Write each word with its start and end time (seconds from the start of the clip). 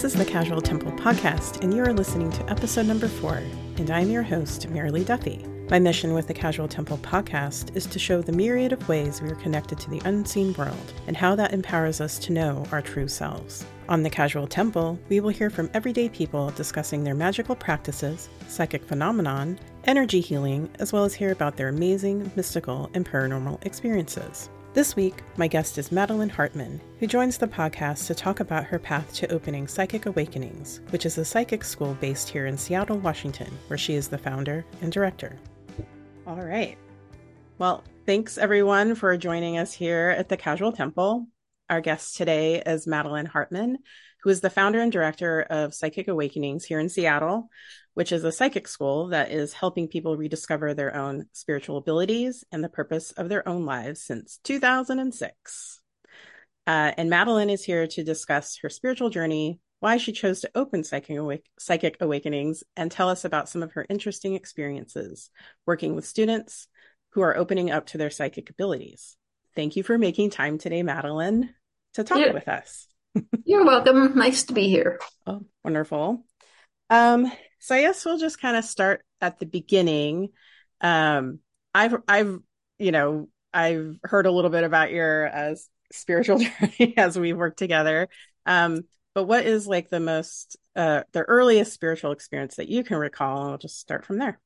This 0.00 0.14
is 0.14 0.18
the 0.18 0.24
Casual 0.24 0.62
Temple 0.62 0.92
podcast, 0.92 1.62
and 1.62 1.74
you 1.74 1.82
are 1.82 1.92
listening 1.92 2.30
to 2.30 2.50
episode 2.50 2.86
number 2.86 3.06
four. 3.06 3.34
And 3.76 3.90
I'm 3.90 4.08
your 4.08 4.22
host, 4.22 4.66
Merrily 4.70 5.04
Duffy. 5.04 5.44
My 5.68 5.78
mission 5.78 6.14
with 6.14 6.26
the 6.26 6.32
Casual 6.32 6.68
Temple 6.68 6.96
podcast 7.02 7.76
is 7.76 7.84
to 7.84 7.98
show 7.98 8.22
the 8.22 8.32
myriad 8.32 8.72
of 8.72 8.88
ways 8.88 9.20
we 9.20 9.28
are 9.28 9.34
connected 9.34 9.78
to 9.78 9.90
the 9.90 10.00
unseen 10.06 10.54
world 10.54 10.94
and 11.06 11.18
how 11.18 11.34
that 11.34 11.52
empowers 11.52 12.00
us 12.00 12.18
to 12.20 12.32
know 12.32 12.64
our 12.72 12.80
true 12.80 13.08
selves. 13.08 13.66
On 13.90 14.02
the 14.02 14.08
Casual 14.08 14.46
Temple, 14.46 14.98
we 15.10 15.20
will 15.20 15.28
hear 15.28 15.50
from 15.50 15.68
everyday 15.74 16.08
people 16.08 16.48
discussing 16.52 17.04
their 17.04 17.14
magical 17.14 17.54
practices, 17.54 18.30
psychic 18.48 18.82
phenomenon, 18.82 19.58
energy 19.84 20.22
healing, 20.22 20.70
as 20.78 20.94
well 20.94 21.04
as 21.04 21.12
hear 21.12 21.30
about 21.30 21.58
their 21.58 21.68
amazing, 21.68 22.32
mystical, 22.36 22.90
and 22.94 23.04
paranormal 23.04 23.62
experiences. 23.66 24.48
This 24.72 24.94
week, 24.94 25.24
my 25.36 25.48
guest 25.48 25.78
is 25.78 25.90
Madeline 25.90 26.28
Hartman, 26.28 26.80
who 27.00 27.08
joins 27.08 27.36
the 27.36 27.48
podcast 27.48 28.06
to 28.06 28.14
talk 28.14 28.38
about 28.38 28.62
her 28.62 28.78
path 28.78 29.12
to 29.14 29.32
opening 29.32 29.66
Psychic 29.66 30.06
Awakenings, 30.06 30.80
which 30.90 31.04
is 31.04 31.18
a 31.18 31.24
psychic 31.24 31.64
school 31.64 31.94
based 32.00 32.28
here 32.28 32.46
in 32.46 32.56
Seattle, 32.56 32.98
Washington, 32.98 33.52
where 33.66 33.76
she 33.76 33.94
is 33.94 34.06
the 34.06 34.16
founder 34.16 34.64
and 34.80 34.92
director. 34.92 35.36
All 36.24 36.40
right. 36.40 36.78
Well, 37.58 37.82
thanks 38.06 38.38
everyone 38.38 38.94
for 38.94 39.16
joining 39.16 39.58
us 39.58 39.72
here 39.72 40.14
at 40.16 40.28
the 40.28 40.36
Casual 40.36 40.70
Temple. 40.70 41.26
Our 41.68 41.80
guest 41.80 42.16
today 42.16 42.62
is 42.64 42.86
Madeline 42.86 43.26
Hartman, 43.26 43.78
who 44.22 44.30
is 44.30 44.40
the 44.40 44.50
founder 44.50 44.80
and 44.80 44.92
director 44.92 45.42
of 45.42 45.74
Psychic 45.74 46.08
Awakenings 46.08 46.64
here 46.64 46.78
in 46.78 46.88
Seattle, 46.88 47.48
which 47.94 48.12
is 48.12 48.24
a 48.24 48.32
psychic 48.32 48.68
school 48.68 49.08
that 49.08 49.30
is 49.30 49.52
helping 49.52 49.88
people 49.88 50.16
rediscover 50.16 50.74
their 50.74 50.94
own 50.94 51.26
spiritual 51.32 51.76
abilities 51.76 52.44
and 52.52 52.62
the 52.62 52.68
purpose 52.68 53.12
of 53.12 53.28
their 53.28 53.46
own 53.48 53.64
lives 53.64 54.02
since 54.02 54.38
2006. 54.44 55.80
Uh, 56.66 56.92
and 56.96 57.10
Madeline 57.10 57.50
is 57.50 57.64
here 57.64 57.86
to 57.86 58.04
discuss 58.04 58.58
her 58.62 58.68
spiritual 58.68 59.10
journey, 59.10 59.60
why 59.80 59.96
she 59.96 60.12
chose 60.12 60.40
to 60.40 60.50
open 60.54 60.84
Psychic, 60.84 61.16
Awake- 61.16 61.50
Psychic 61.58 61.96
Awakenings, 62.00 62.62
and 62.76 62.90
tell 62.90 63.08
us 63.08 63.24
about 63.24 63.48
some 63.48 63.62
of 63.62 63.72
her 63.72 63.86
interesting 63.88 64.34
experiences 64.34 65.30
working 65.66 65.96
with 65.96 66.06
students 66.06 66.68
who 67.12 67.22
are 67.22 67.36
opening 67.36 67.70
up 67.70 67.86
to 67.86 67.98
their 67.98 68.10
psychic 68.10 68.50
abilities. 68.50 69.16
Thank 69.56 69.76
you 69.76 69.82
for 69.82 69.98
making 69.98 70.30
time 70.30 70.58
today, 70.58 70.82
Madeline, 70.82 71.54
to 71.94 72.04
talk 72.04 72.18
yeah. 72.20 72.32
with 72.32 72.46
us. 72.46 72.86
You're 73.44 73.64
welcome. 73.64 74.16
Nice 74.16 74.44
to 74.44 74.52
be 74.52 74.68
here. 74.68 75.00
Oh, 75.26 75.42
wonderful. 75.64 76.24
Um, 76.88 77.30
so 77.58 77.74
I 77.74 77.82
guess 77.82 78.04
we'll 78.04 78.18
just 78.18 78.40
kind 78.40 78.56
of 78.56 78.64
start 78.64 79.04
at 79.20 79.38
the 79.38 79.46
beginning. 79.46 80.30
Um, 80.80 81.40
I've, 81.74 81.94
I've, 82.08 82.38
you 82.78 82.92
know, 82.92 83.28
I've 83.52 83.98
heard 84.04 84.26
a 84.26 84.30
little 84.30 84.50
bit 84.50 84.64
about 84.64 84.90
your 84.90 85.26
uh, 85.26 85.54
spiritual 85.92 86.38
journey 86.60 86.94
as 86.96 87.18
we 87.18 87.32
work 87.32 87.56
together. 87.56 88.08
Um, 88.46 88.82
but 89.14 89.24
what 89.24 89.44
is 89.44 89.66
like 89.66 89.90
the 89.90 90.00
most, 90.00 90.56
uh, 90.76 91.02
the 91.12 91.22
earliest 91.22 91.72
spiritual 91.72 92.12
experience 92.12 92.56
that 92.56 92.68
you 92.68 92.84
can 92.84 92.96
recall? 92.96 93.50
I'll 93.50 93.58
just 93.58 93.78
start 93.78 94.06
from 94.06 94.18
there. 94.18 94.40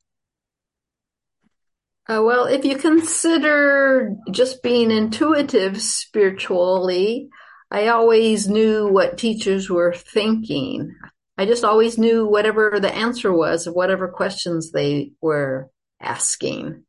Uh, 2.06 2.20
well, 2.22 2.44
if 2.44 2.64
you 2.66 2.76
consider 2.76 4.14
just 4.30 4.62
being 4.62 4.90
intuitive 4.90 5.80
spiritually, 5.80 7.30
I 7.74 7.88
always 7.88 8.46
knew 8.46 8.86
what 8.86 9.18
teachers 9.18 9.68
were 9.68 9.92
thinking. 9.92 10.94
I 11.36 11.44
just 11.44 11.64
always 11.64 11.98
knew 11.98 12.24
whatever 12.24 12.78
the 12.78 12.94
answer 12.94 13.32
was 13.32 13.66
of 13.66 13.74
whatever 13.74 14.06
questions 14.06 14.70
they 14.70 15.10
were 15.20 15.70
asking. 16.00 16.84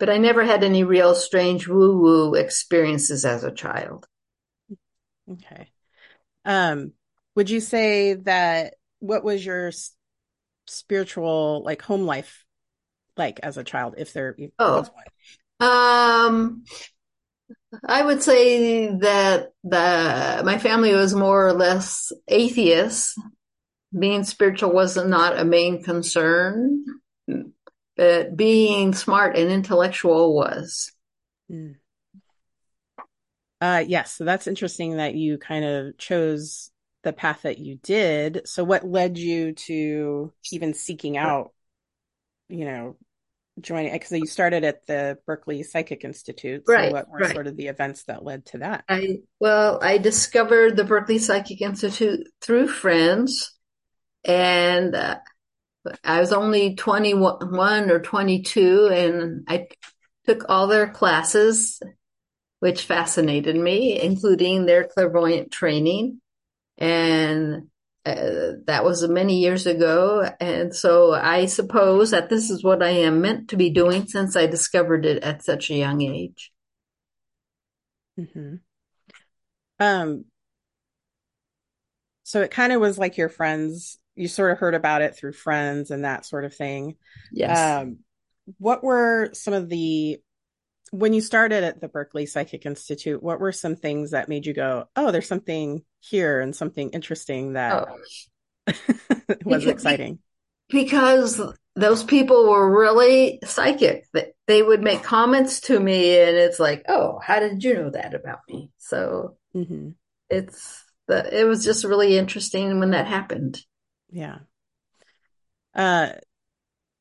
But 0.00 0.10
I 0.10 0.18
never 0.18 0.44
had 0.44 0.64
any 0.64 0.82
real 0.82 1.14
strange 1.14 1.68
woo 1.68 2.00
woo 2.00 2.34
experiences 2.34 3.24
as 3.24 3.44
a 3.44 3.52
child. 3.52 4.08
Okay. 5.30 5.68
Um, 6.44 6.94
would 7.36 7.48
you 7.48 7.60
say 7.60 8.14
that 8.14 8.74
what 8.98 9.22
was 9.22 9.46
your 9.46 9.70
spiritual 10.66 11.62
like 11.64 11.80
home 11.80 12.06
life 12.06 12.44
like 13.16 13.38
as 13.44 13.56
a 13.56 13.62
child 13.62 13.94
if 13.98 14.12
there 14.12 14.36
oh. 14.58 14.78
was 14.80 14.90
one? 14.90 15.70
Um 15.70 16.64
I 17.84 18.02
would 18.02 18.22
say 18.22 18.88
that 18.88 19.52
the 19.62 20.42
my 20.44 20.58
family 20.58 20.94
was 20.94 21.14
more 21.14 21.46
or 21.46 21.52
less 21.52 22.12
atheist 22.28 23.18
being 23.96 24.24
spiritual 24.24 24.72
was 24.72 24.96
not 24.96 25.38
a 25.38 25.44
main 25.44 25.82
concern, 25.82 26.84
but 27.96 28.36
being 28.36 28.92
smart 28.92 29.36
and 29.36 29.50
intellectual 29.50 30.34
was. 30.34 30.92
Mm. 31.50 31.76
Uh, 33.60 33.84
yes, 33.86 34.12
so 34.12 34.24
that's 34.24 34.46
interesting 34.46 34.96
that 34.96 35.14
you 35.14 35.38
kind 35.38 35.64
of 35.64 35.96
chose 35.96 36.70
the 37.02 37.12
path 37.12 37.42
that 37.42 37.58
you 37.58 37.78
did. 37.82 38.42
So, 38.46 38.64
what 38.64 38.84
led 38.84 39.16
you 39.16 39.52
to 39.52 40.32
even 40.52 40.74
seeking 40.74 41.16
out, 41.16 41.52
you 42.48 42.64
know, 42.64 42.96
joining? 43.60 43.92
Because 43.92 44.12
you 44.12 44.26
started 44.26 44.64
at 44.64 44.86
the 44.86 45.18
Berkeley 45.26 45.62
Psychic 45.62 46.04
Institute. 46.04 46.64
So, 46.66 46.72
right, 46.72 46.92
what 46.92 47.08
were 47.08 47.18
right. 47.18 47.32
sort 47.32 47.46
of 47.46 47.56
the 47.56 47.68
events 47.68 48.04
that 48.04 48.24
led 48.24 48.46
to 48.46 48.58
that? 48.58 48.84
I 48.88 49.18
well, 49.40 49.78
I 49.82 49.98
discovered 49.98 50.76
the 50.76 50.84
Berkeley 50.84 51.18
Psychic 51.18 51.60
Institute 51.60 52.26
through 52.40 52.68
friends 52.68 53.52
and 54.24 54.94
uh, 54.94 55.18
I 56.02 56.20
was 56.20 56.32
only 56.32 56.74
21 56.74 57.90
or 57.90 58.00
22 58.00 58.88
and 58.90 59.44
I 59.48 59.68
took 60.26 60.44
all 60.48 60.66
their 60.66 60.88
classes, 60.88 61.80
which 62.60 62.86
fascinated 62.86 63.56
me, 63.56 64.00
including 64.00 64.64
their 64.64 64.84
clairvoyant 64.84 65.50
training. 65.50 66.20
And 66.78 67.68
uh, 68.06 68.52
that 68.66 68.84
was 68.84 69.06
many 69.08 69.40
years 69.40 69.66
ago. 69.66 70.30
And 70.40 70.74
so 70.74 71.12
I 71.12 71.46
suppose 71.46 72.10
that 72.10 72.28
this 72.28 72.50
is 72.50 72.62
what 72.62 72.82
I 72.82 72.90
am 72.90 73.20
meant 73.20 73.48
to 73.48 73.56
be 73.56 73.70
doing 73.70 74.06
since 74.06 74.36
I 74.36 74.46
discovered 74.46 75.06
it 75.06 75.22
at 75.22 75.42
such 75.42 75.70
a 75.70 75.74
young 75.74 76.02
age. 76.02 76.52
Mm-hmm. 78.18 78.56
Um, 79.80 80.24
so 82.22 82.42
it 82.42 82.50
kind 82.50 82.72
of 82.72 82.80
was 82.80 82.98
like 82.98 83.16
your 83.16 83.28
friends 83.28 83.98
you 84.16 84.28
sort 84.28 84.52
of 84.52 84.58
heard 84.58 84.74
about 84.74 85.02
it 85.02 85.16
through 85.16 85.32
friends 85.32 85.90
and 85.90 86.04
that 86.04 86.24
sort 86.24 86.44
of 86.44 86.54
thing. 86.54 86.96
Yes. 87.32 87.82
Um, 87.82 87.98
what 88.58 88.84
were 88.84 89.30
some 89.32 89.54
of 89.54 89.68
the 89.68 90.20
when 90.94 91.12
you 91.12 91.20
started 91.20 91.64
at 91.64 91.80
the 91.80 91.88
Berkeley 91.88 92.24
Psychic 92.24 92.64
Institute? 92.64 93.20
What 93.20 93.40
were 93.40 93.50
some 93.50 93.74
things 93.74 94.12
that 94.12 94.28
made 94.28 94.46
you 94.46 94.54
go, 94.54 94.88
"Oh, 94.94 95.10
there's 95.10 95.26
something 95.26 95.82
here 95.98 96.40
and 96.40 96.54
something 96.54 96.90
interesting 96.90 97.54
that 97.54 97.88
oh. 98.68 98.74
was 99.44 99.66
exciting"? 99.66 100.20
Because 100.68 101.40
those 101.74 102.04
people 102.04 102.48
were 102.48 102.78
really 102.80 103.40
psychic. 103.44 104.06
They 104.46 104.62
would 104.62 104.82
make 104.82 105.02
comments 105.02 105.62
to 105.62 105.80
me, 105.80 106.16
and 106.20 106.36
it's 106.36 106.60
like, 106.60 106.84
"Oh, 106.88 107.18
how 107.20 107.40
did 107.40 107.64
you 107.64 107.74
know 107.74 107.90
that 107.90 108.14
about 108.14 108.40
me?" 108.48 108.70
So 108.78 109.36
mm-hmm. 109.54 109.90
it's 110.30 110.84
the 111.08 111.40
it 111.40 111.44
was 111.44 111.64
just 111.64 111.84
really 111.84 112.16
interesting 112.16 112.78
when 112.78 112.92
that 112.92 113.08
happened. 113.08 113.60
Yeah. 114.10 114.38
Uh, 115.74 116.10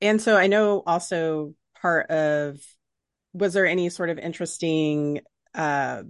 and 0.02 0.20
so 0.20 0.36
I 0.36 0.48
know 0.48 0.82
also 0.84 1.54
part 1.80 2.10
of 2.10 2.60
was 3.34 3.54
there 3.54 3.66
any 3.66 3.90
sort 3.90 4.10
of 4.10 4.20
interesting 4.20 5.22
uh 5.54 6.04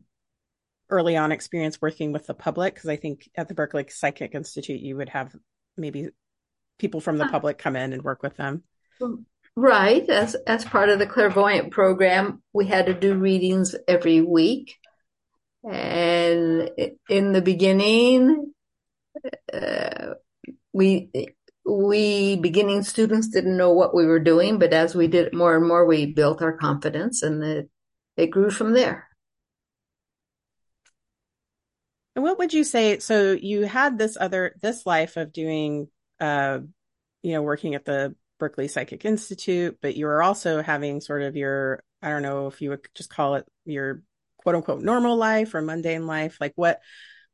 early 0.89 1.17
on 1.17 1.31
experience 1.31 1.81
working 1.81 2.11
with 2.11 2.27
the 2.27 2.33
public? 2.33 2.75
Because 2.75 2.89
I 2.89 2.97
think 2.97 3.29
at 3.35 3.47
the 3.47 3.55
Berkeley 3.55 3.85
Psychic 3.89 4.35
Institute 4.35 4.81
you 4.81 4.97
would 4.97 5.09
have 5.09 5.35
maybe 5.77 6.09
people 6.77 7.01
from 7.01 7.17
the 7.17 7.25
public 7.25 7.57
come 7.57 7.75
in 7.75 7.93
and 7.93 8.03
work 8.03 8.21
with 8.21 8.37
them. 8.37 8.63
Right, 9.55 10.07
as 10.09 10.35
as 10.47 10.65
part 10.65 10.89
of 10.89 10.97
the 10.97 11.05
clairvoyant 11.05 11.71
program, 11.71 12.41
we 12.53 12.65
had 12.65 12.87
to 12.87 12.93
do 12.93 13.13
readings 13.13 13.75
every 13.87 14.21
week, 14.21 14.77
and 15.63 16.71
in 17.07 17.33
the 17.33 17.41
beginning, 17.41 18.51
uh, 19.53 20.15
we 20.71 21.09
we 21.65 22.35
beginning 22.35 22.83
students 22.83 23.29
didn't 23.29 23.57
know 23.57 23.71
what 23.71 23.95
we 23.95 24.05
were 24.05 24.19
doing, 24.19 24.59
but 24.59 24.73
as 24.73 24.95
we 24.95 25.07
did 25.07 25.33
more 25.33 25.55
and 25.55 25.67
more, 25.67 25.85
we 25.85 26.05
built 26.05 26.41
our 26.41 26.53
confidence, 26.57 27.23
and 27.23 27.43
it 27.43 27.69
it 28.17 28.27
grew 28.27 28.49
from 28.49 28.73
there. 28.73 29.07
And 32.15 32.23
what 32.23 32.37
would 32.37 32.53
you 32.53 32.63
say? 32.63 32.99
So 32.99 33.31
you 33.31 33.63
had 33.63 33.97
this 33.97 34.17
other 34.19 34.55
this 34.61 34.85
life 34.85 35.17
of 35.17 35.33
doing, 35.33 35.87
uh, 36.19 36.59
you 37.21 37.33
know, 37.33 37.41
working 37.41 37.75
at 37.75 37.85
the 37.85 38.15
Berkeley 38.39 38.67
Psychic 38.67 39.05
Institute, 39.05 39.77
but 39.81 39.95
you 39.95 40.05
were 40.05 40.21
also 40.21 40.61
having 40.61 41.01
sort 41.01 41.21
of 41.23 41.35
your 41.35 41.83
I 42.01 42.09
don't 42.09 42.23
know 42.23 42.47
if 42.47 42.61
you 42.61 42.71
would 42.71 42.87
just 42.93 43.09
call 43.09 43.35
it 43.35 43.45
your 43.65 44.03
quote 44.37 44.55
unquote 44.55 44.81
normal 44.81 45.15
life 45.15 45.55
or 45.55 45.61
mundane 45.61 46.07
life. 46.07 46.37
Like 46.41 46.53
what 46.55 46.81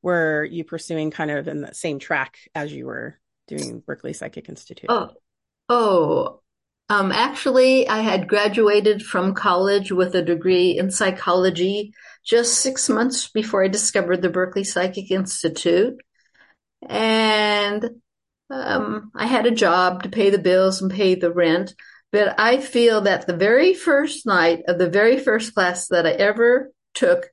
were 0.01 0.45
you 0.45 0.63
pursuing 0.63 1.11
kind 1.11 1.31
of 1.31 1.47
in 1.47 1.61
the 1.61 1.73
same 1.73 1.99
track 1.99 2.37
as 2.55 2.71
you 2.71 2.85
were 2.85 3.19
doing 3.49 3.83
Berkeley 3.85 4.13
Psychic 4.13 4.47
Institute? 4.47 4.89
Oh, 4.89 5.09
oh, 5.67 6.41
um, 6.89 7.11
actually, 7.11 7.87
I 7.87 7.99
had 7.99 8.27
graduated 8.27 9.03
from 9.03 9.35
college 9.35 9.91
with 9.91 10.15
a 10.15 10.23
degree 10.23 10.77
in 10.77 10.89
psychology 10.89 11.93
just 12.25 12.55
six 12.55 12.89
months 12.89 13.29
before 13.29 13.63
I 13.63 13.67
discovered 13.67 14.21
the 14.21 14.29
Berkeley 14.29 14.63
Psychic 14.63 15.11
Institute. 15.11 16.01
and 16.87 18.01
um, 18.49 19.11
I 19.15 19.27
had 19.27 19.45
a 19.45 19.51
job 19.51 20.03
to 20.03 20.09
pay 20.09 20.31
the 20.31 20.39
bills 20.39 20.81
and 20.81 20.89
pay 20.89 21.13
the 21.13 21.31
rent. 21.31 21.75
But 22.11 22.39
I 22.39 22.57
feel 22.57 23.01
that 23.01 23.27
the 23.27 23.37
very 23.37 23.75
first 23.75 24.25
night 24.25 24.63
of 24.67 24.79
the 24.79 24.89
very 24.89 25.19
first 25.19 25.53
class 25.53 25.89
that 25.89 26.07
I 26.07 26.11
ever 26.11 26.71
took, 26.95 27.27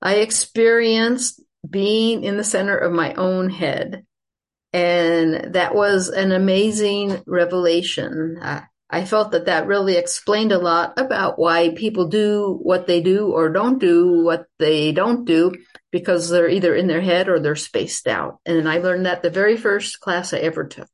I 0.00 0.16
experienced 0.16 1.40
being 1.68 2.24
in 2.24 2.36
the 2.36 2.42
center 2.42 2.76
of 2.76 2.92
my 2.92 3.14
own 3.14 3.48
head. 3.48 4.04
And 4.72 5.54
that 5.54 5.74
was 5.74 6.08
an 6.08 6.32
amazing 6.32 7.22
revelation. 7.26 8.38
I, 8.40 8.62
I 8.88 9.04
felt 9.06 9.32
that 9.32 9.46
that 9.46 9.66
really 9.66 9.96
explained 9.96 10.52
a 10.52 10.58
lot 10.58 10.98
about 10.98 11.38
why 11.38 11.70
people 11.74 12.08
do 12.08 12.58
what 12.62 12.86
they 12.86 13.00
do 13.00 13.28
or 13.32 13.48
don't 13.48 13.78
do 13.78 14.22
what 14.22 14.46
they 14.58 14.92
don't 14.92 15.24
do 15.24 15.52
because 15.90 16.28
they're 16.28 16.48
either 16.48 16.74
in 16.74 16.88
their 16.88 17.00
head 17.00 17.28
or 17.28 17.40
they're 17.40 17.56
spaced 17.56 18.06
out. 18.06 18.40
And 18.44 18.68
I 18.68 18.78
learned 18.78 19.06
that 19.06 19.22
the 19.22 19.30
very 19.30 19.56
first 19.56 20.00
class 20.00 20.34
I 20.34 20.38
ever 20.38 20.64
took. 20.64 20.90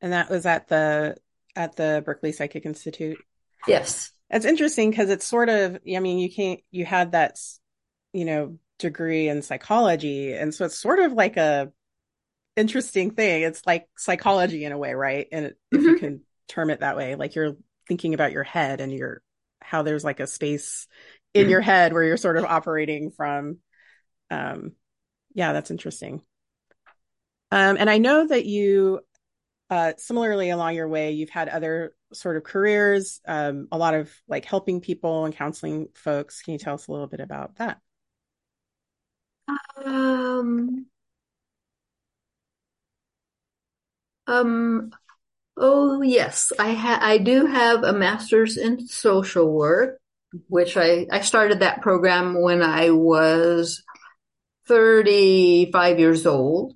And 0.00 0.12
that 0.12 0.28
was 0.28 0.44
at 0.44 0.68
the 0.68 1.16
at 1.56 1.76
the 1.76 2.02
Berkeley 2.04 2.32
Psychic 2.32 2.66
Institute. 2.66 3.18
Yes. 3.66 4.10
It's 4.30 4.44
interesting 4.44 4.90
because 4.90 5.08
it's 5.08 5.26
sort 5.26 5.48
of 5.48 5.78
I 5.86 6.00
mean 6.00 6.18
you 6.18 6.32
can't 6.32 6.60
you 6.72 6.84
had 6.84 7.12
that 7.12 7.38
you 8.12 8.24
know 8.24 8.58
degree 8.78 9.28
in 9.28 9.42
psychology 9.42 10.32
and 10.32 10.54
so 10.54 10.64
it's 10.64 10.78
sort 10.78 10.98
of 10.98 11.12
like 11.12 11.36
a 11.36 11.72
interesting 12.56 13.10
thing. 13.10 13.42
It's 13.42 13.62
like 13.66 13.88
psychology 13.96 14.64
in 14.64 14.72
a 14.72 14.78
way, 14.78 14.94
right? 14.94 15.26
And 15.32 15.46
mm-hmm. 15.46 15.76
if 15.76 15.82
you 15.82 15.90
mm-hmm. 15.90 15.98
can 15.98 16.20
term 16.48 16.70
it 16.70 16.80
that 16.80 16.96
way, 16.96 17.14
like 17.14 17.34
you're 17.34 17.56
thinking 17.88 18.14
about 18.14 18.32
your 18.32 18.44
head 18.44 18.80
and 18.80 18.92
your 18.92 19.22
how 19.60 19.82
there's 19.82 20.04
like 20.04 20.20
a 20.20 20.26
space 20.26 20.86
in 21.32 21.48
your 21.48 21.60
head 21.60 21.92
where 21.92 22.04
you're 22.04 22.16
sort 22.16 22.36
of 22.36 22.44
operating 22.44 23.10
from 23.10 23.58
um 24.30 24.72
yeah 25.34 25.52
that's 25.52 25.70
interesting 25.70 26.22
um 27.50 27.76
and 27.78 27.90
i 27.90 27.98
know 27.98 28.26
that 28.26 28.44
you 28.44 29.00
uh 29.70 29.92
similarly 29.96 30.50
along 30.50 30.74
your 30.74 30.88
way 30.88 31.12
you've 31.12 31.30
had 31.30 31.48
other 31.48 31.94
sort 32.12 32.36
of 32.36 32.44
careers 32.44 33.20
um 33.26 33.66
a 33.72 33.78
lot 33.78 33.94
of 33.94 34.12
like 34.28 34.44
helping 34.44 34.80
people 34.80 35.24
and 35.24 35.34
counseling 35.34 35.88
folks 35.94 36.42
can 36.42 36.52
you 36.52 36.58
tell 36.58 36.74
us 36.74 36.86
a 36.86 36.92
little 36.92 37.08
bit 37.08 37.20
about 37.20 37.56
that 37.56 37.80
um 39.84 40.86
um 44.26 44.90
oh 45.56 46.02
yes 46.02 46.52
i 46.58 46.72
ha- 46.72 47.00
i 47.02 47.18
do 47.18 47.46
have 47.46 47.84
a 47.84 47.92
master's 47.92 48.56
in 48.56 48.86
social 48.86 49.50
work 49.52 49.98
which 50.48 50.76
I, 50.76 51.06
I 51.10 51.20
started 51.20 51.60
that 51.60 51.82
program 51.82 52.40
when 52.40 52.62
I 52.62 52.90
was 52.90 53.82
35 54.66 55.98
years 55.98 56.26
old. 56.26 56.74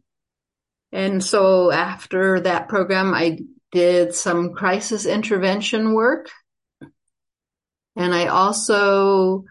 And 0.93 1.23
so 1.23 1.71
after 1.71 2.41
that 2.41 2.69
program, 2.69 3.14
I 3.14 3.41
did 3.73 4.14
some 4.14 4.55
crisis 4.55 5.06
intervention 5.06 5.93
work. 5.93 6.31
And 7.97 8.14
I 8.14 8.26
also, 8.26 9.44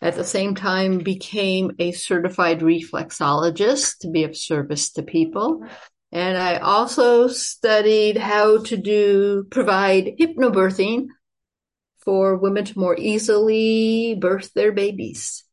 at 0.00 0.14
the 0.14 0.24
same 0.24 0.54
time, 0.54 0.98
became 0.98 1.72
a 1.78 1.92
certified 1.92 2.60
reflexologist 2.60 3.98
to 4.00 4.10
be 4.10 4.24
of 4.24 4.36
service 4.36 4.92
to 4.92 5.02
people. 5.02 5.64
And 6.12 6.38
I 6.38 6.56
also 6.58 7.28
studied 7.28 8.16
how 8.16 8.62
to 8.64 8.76
do, 8.76 9.46
provide 9.50 10.16
hypnobirthing 10.18 11.08
for 11.98 12.36
women 12.36 12.64
to 12.64 12.78
more 12.78 12.96
easily 12.98 14.16
birth 14.18 14.52
their 14.54 14.72
babies. 14.72 15.44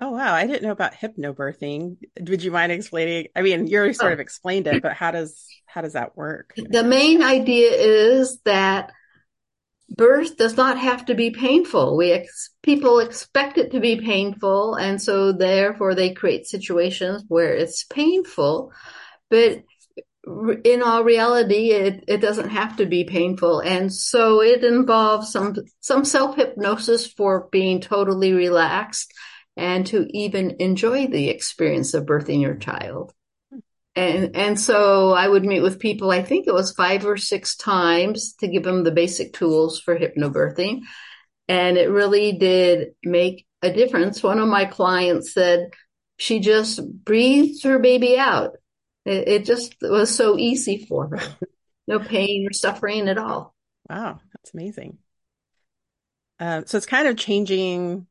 Oh 0.00 0.10
wow, 0.10 0.34
I 0.34 0.46
didn't 0.46 0.62
know 0.62 0.72
about 0.72 0.94
hypnobirthing. 0.94 1.96
Would 2.28 2.42
you 2.42 2.50
mind 2.50 2.72
explaining? 2.72 3.28
I 3.34 3.42
mean, 3.42 3.66
you 3.66 3.78
already 3.78 3.94
sort 3.94 4.10
oh. 4.10 4.14
of 4.14 4.20
explained 4.20 4.66
it, 4.66 4.82
but 4.82 4.92
how 4.92 5.10
does 5.10 5.46
how 5.64 5.80
does 5.80 5.94
that 5.94 6.16
work? 6.16 6.52
The 6.56 6.84
main 6.84 7.22
idea 7.22 7.70
is 7.70 8.38
that 8.44 8.92
birth 9.88 10.36
does 10.36 10.56
not 10.56 10.78
have 10.78 11.06
to 11.06 11.14
be 11.14 11.30
painful. 11.30 11.96
We 11.96 12.12
ex- 12.12 12.50
people 12.62 12.98
expect 12.98 13.58
it 13.58 13.72
to 13.72 13.80
be 13.80 14.00
painful, 14.00 14.74
and 14.74 15.00
so 15.00 15.32
therefore 15.32 15.94
they 15.94 16.12
create 16.14 16.46
situations 16.46 17.24
where 17.28 17.54
it's 17.54 17.84
painful. 17.84 18.72
But 19.30 19.64
in 20.64 20.82
all 20.82 21.04
reality, 21.04 21.70
it, 21.70 22.04
it 22.08 22.18
doesn't 22.18 22.50
have 22.50 22.76
to 22.78 22.86
be 22.86 23.04
painful. 23.04 23.60
And 23.60 23.92
so 23.92 24.42
it 24.42 24.64
involves 24.64 25.30
some, 25.30 25.54
some 25.80 26.04
self 26.04 26.36
hypnosis 26.36 27.06
for 27.06 27.48
being 27.52 27.80
totally 27.80 28.32
relaxed 28.32 29.12
and 29.56 29.86
to 29.86 30.06
even 30.10 30.56
enjoy 30.58 31.06
the 31.06 31.28
experience 31.28 31.94
of 31.94 32.04
birthing 32.06 32.40
your 32.40 32.56
child. 32.56 33.12
And, 33.96 34.36
and 34.36 34.60
so 34.60 35.12
I 35.12 35.26
would 35.26 35.44
meet 35.44 35.62
with 35.62 35.80
people, 35.80 36.10
I 36.10 36.22
think 36.22 36.46
it 36.46 36.54
was 36.54 36.72
five 36.72 37.06
or 37.06 37.16
six 37.16 37.56
times 37.56 38.34
to 38.34 38.48
give 38.48 38.62
them 38.62 38.84
the 38.84 38.92
basic 38.92 39.32
tools 39.32 39.80
for 39.80 39.98
hypnobirthing. 39.98 40.82
And 41.48 41.78
it 41.78 41.90
really 41.90 42.32
did 42.32 42.88
make 43.02 43.46
a 43.62 43.72
difference. 43.72 44.22
One 44.22 44.38
of 44.38 44.48
my 44.48 44.66
clients 44.66 45.32
said 45.32 45.70
she 46.18 46.40
just 46.40 46.80
breathed 47.04 47.64
her 47.64 47.78
baby 47.78 48.18
out 48.18 48.56
it, 49.06 49.28
it 49.28 49.44
just 49.44 49.76
was 49.80 50.14
so 50.14 50.36
easy 50.36 50.84
for 50.84 51.08
her. 51.08 51.20
No 51.88 52.00
pain 52.00 52.44
or 52.48 52.52
suffering 52.52 53.08
at 53.08 53.16
all. 53.16 53.54
Wow, 53.88 54.18
that's 54.34 54.52
amazing. 54.52 54.98
Um, 56.40 56.66
so 56.66 56.76
it's 56.76 56.84
kind 56.84 57.06
of 57.06 57.16
changing, 57.16 58.08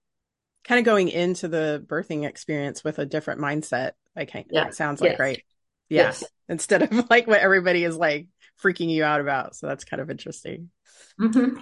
kind 0.64 0.80
of 0.80 0.86
going 0.86 1.10
into 1.10 1.50
the 1.50 1.86
birthing 1.86 2.26
experience 2.26 2.86
with 2.86 3.00
a 3.00 3.06
different 3.06 3.42
mindset. 3.42 3.92
Like, 4.16 4.34
yeah. 4.50 4.70
sounds 4.70 5.02
like, 5.02 5.12
yes. 5.12 5.20
right? 5.20 5.44
Yeah. 5.90 6.04
Yes. 6.04 6.24
Instead 6.50 6.84
of 6.84 6.92
like 7.10 7.28
what 7.28 7.40
everybody 7.40 7.84
is 7.84 7.96
like 7.96 8.28
freaking 8.62 8.90
you 8.90 9.04
out 9.04 9.22
about. 9.22 9.56
So 9.56 9.68
that's 9.68 9.84
kind 9.84 10.02
of 10.02 10.10
interesting. 10.10 10.70
Mm-hmm. 11.20 11.60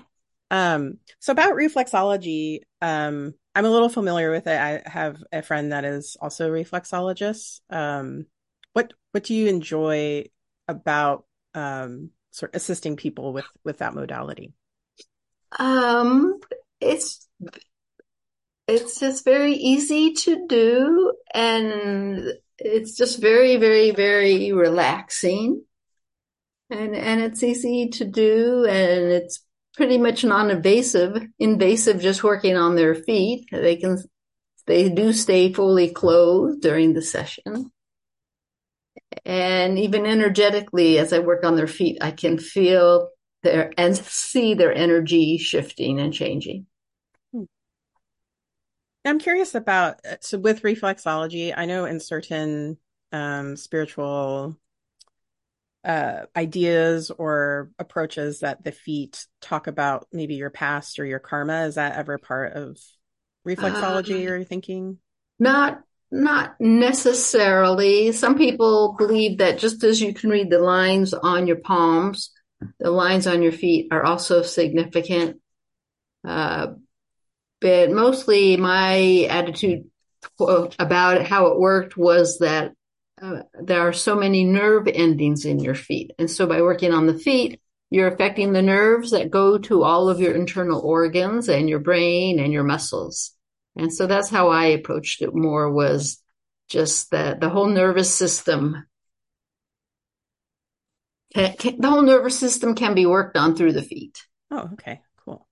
Um, 0.52 0.98
so 1.20 1.32
about 1.32 1.56
reflexology, 1.56 2.60
um, 2.82 3.34
I'm 3.56 3.66
a 3.66 3.70
little 3.70 3.90
familiar 3.90 4.32
with 4.32 4.48
it. 4.48 4.60
I 4.60 4.82
have 4.86 5.24
a 5.32 5.42
friend 5.42 5.72
that 5.72 5.86
is 5.86 6.18
also 6.20 6.48
a 6.48 6.52
reflexologist. 6.52 7.62
Um, 7.70 8.26
what 8.74 8.94
what 9.12 9.24
do 9.24 9.34
you 9.36 9.48
enjoy 9.48 10.26
about 10.68 11.26
um, 11.54 12.12
sort 12.32 12.54
of 12.54 12.58
assisting 12.58 12.98
people 12.98 13.34
with 13.34 13.46
with 13.64 13.80
that 13.80 13.94
modality? 13.94 14.54
Um, 15.58 16.40
it's 16.80 17.28
it's 18.68 19.00
just 19.00 19.26
very 19.26 19.54
easy 19.54 20.14
to 20.14 20.48
do, 20.48 21.14
and 21.34 22.34
it's 22.58 22.96
just 22.96 23.22
very, 23.22 23.58
very, 23.58 23.92
very 23.92 24.52
relaxing, 24.52 25.64
and 26.70 26.96
and 26.96 27.22
it's 27.22 27.44
easy 27.44 27.90
to 27.90 28.06
do, 28.06 28.66
and 28.66 29.12
it's 29.12 29.46
pretty 29.76 29.98
much 29.98 30.24
non-invasive. 30.24 31.24
Invasive, 31.40 32.02
just 32.02 32.24
working 32.24 32.58
on 32.58 32.76
their 32.76 32.96
feet. 32.96 33.48
They 33.52 33.76
can 33.78 33.98
they 34.66 34.90
do 34.90 35.14
stay 35.14 35.52
fully 35.52 35.90
clothed 35.90 36.62
during 36.62 36.94
the 36.94 37.02
session 37.02 37.72
and 39.26 39.78
even 39.78 40.06
energetically 40.06 40.98
as 40.98 41.12
i 41.12 41.20
work 41.20 41.44
on 41.44 41.56
their 41.56 41.68
feet 41.68 41.98
i 42.02 42.12
can 42.12 42.38
feel 42.38 43.10
their 43.44 43.72
and 43.78 43.96
see 43.96 44.54
their 44.54 44.74
energy 44.74 45.38
shifting 45.38 46.00
and 46.00 46.14
changing. 46.14 46.66
I'm 49.06 49.20
curious 49.20 49.56
about 49.56 50.00
so 50.22 50.38
with 50.38 50.64
reflexology 50.64 51.54
i 51.56 51.66
know 51.66 51.86
in 51.86 52.00
certain 52.00 52.78
um, 53.12 53.56
spiritual 53.56 54.58
uh, 55.84 56.22
ideas 56.36 57.12
or 57.12 57.70
approaches 57.78 58.40
that 58.40 58.64
the 58.64 58.72
feet 58.72 59.28
talk 59.42 59.68
about 59.68 60.08
maybe 60.12 60.36
your 60.36 60.50
past 60.50 60.98
or 60.98 61.06
your 61.06 61.20
karma 61.20 61.66
is 61.66 61.76
that 61.76 61.96
ever 61.96 62.18
part 62.18 62.54
of 62.54 62.80
reflexology 63.46 64.26
um, 64.26 64.34
or 64.34 64.44
thinking 64.44 64.98
not 65.40 65.84
not 66.14 66.56
necessarily. 66.60 68.12
Some 68.12 68.38
people 68.38 68.96
believe 68.98 69.40
that 69.40 69.58
just 69.58 69.84
as 69.84 70.00
you 70.00 70.14
can 70.14 70.30
read 70.30 70.50
the 70.52 70.60
lines 70.60 71.14
on 71.14 71.48
your 71.48 71.58
palms, 71.58 72.30
the 72.80 72.92
lines 72.92 73.26
on 73.26 73.42
your 73.42 73.52
feet 73.52 73.88
are 73.92 74.06
also 74.06 74.44
significant. 74.44 75.42
Uh, 76.26 76.68
but 77.64 77.92
mostly 77.92 78.58
my 78.58 79.26
attitude 79.30 79.86
about 80.38 81.26
how 81.26 81.48
it 81.48 81.60
worked 81.60 81.96
was 81.96 82.40
that 82.40 82.74
uh, 83.22 83.44
there 83.54 83.88
are 83.88 83.94
so 83.94 84.18
many 84.18 84.44
nerve 84.44 84.86
endings 84.90 85.46
in 85.46 85.60
your 85.60 85.74
feet. 85.74 86.12
And 86.20 86.30
so 86.30 86.46
by 86.46 86.62
working 86.62 86.92
on 86.92 87.08
the 87.08 87.18
feet, 87.18 87.62
you're 87.90 88.10
affecting 88.10 88.52
the 88.52 88.62
nerves 88.62 89.12
that 89.12 89.32
go 89.32 89.58
to 89.60 89.82
all 89.82 90.10
of 90.10 90.20
your 90.20 90.36
internal 90.36 90.82
organs 90.82 91.48
and 91.48 91.70
your 91.70 91.80
brain 91.80 92.38
and 92.38 92.52
your 92.52 92.66
muscles. 92.66 93.32
And 93.78 93.94
so 93.94 94.08
that's 94.08 94.30
how 94.30 94.50
I 94.50 94.66
approached 94.66 95.22
it 95.22 95.34
more 95.34 95.72
was 95.72 96.22
just 96.68 97.12
the, 97.12 97.38
the 97.40 97.50
whole 97.50 97.68
nervous 97.68 98.14
system. 98.14 98.86
Can, 101.34 101.56
can, 101.56 101.80
the 101.80 101.90
whole 101.90 102.02
nervous 102.02 102.38
system 102.38 102.76
can 102.76 102.94
be 102.94 103.06
worked 103.06 103.38
on 103.38 103.56
through 103.56 103.72
the 103.74 103.82
feet. 103.82 104.22
Oh, 104.52 104.72
okay, 104.74 105.00
cool. 105.24 105.48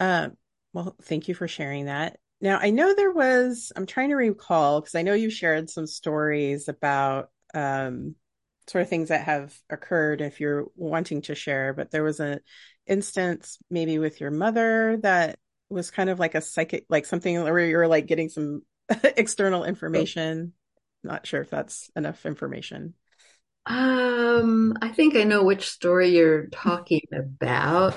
Uh, 0.00 0.30
well, 0.78 0.96
thank 1.02 1.26
you 1.26 1.34
for 1.34 1.48
sharing 1.48 1.86
that. 1.86 2.18
now 2.40 2.58
I 2.60 2.70
know 2.70 2.94
there 2.94 3.10
was, 3.10 3.72
I'm 3.74 3.86
trying 3.86 4.10
to 4.10 4.14
recall 4.14 4.80
because 4.80 4.94
I 4.94 5.02
know 5.02 5.14
you 5.14 5.28
shared 5.28 5.68
some 5.68 5.88
stories 5.88 6.68
about 6.68 7.30
um, 7.52 8.14
sort 8.68 8.82
of 8.82 8.88
things 8.88 9.08
that 9.08 9.24
have 9.24 9.52
occurred 9.68 10.20
if 10.20 10.38
you're 10.38 10.66
wanting 10.76 11.22
to 11.22 11.34
share, 11.34 11.72
but 11.72 11.90
there 11.90 12.04
was 12.04 12.20
an 12.20 12.38
instance 12.86 13.58
maybe 13.68 13.98
with 13.98 14.20
your 14.20 14.30
mother 14.30 14.98
that 15.02 15.40
was 15.68 15.90
kind 15.90 16.10
of 16.10 16.20
like 16.20 16.36
a 16.36 16.40
psychic, 16.40 16.86
like 16.88 17.06
something 17.06 17.42
where 17.42 17.58
you're 17.58 17.88
like 17.88 18.06
getting 18.06 18.28
some 18.28 18.62
external 19.02 19.64
information. 19.64 20.52
Not 21.02 21.26
sure 21.26 21.40
if 21.40 21.50
that's 21.50 21.90
enough 21.96 22.24
information. 22.24 22.94
Um, 23.66 24.74
I 24.80 24.90
think 24.90 25.16
I 25.16 25.24
know 25.24 25.42
which 25.42 25.68
story 25.68 26.10
you're 26.10 26.46
talking 26.46 27.02
about. 27.12 27.96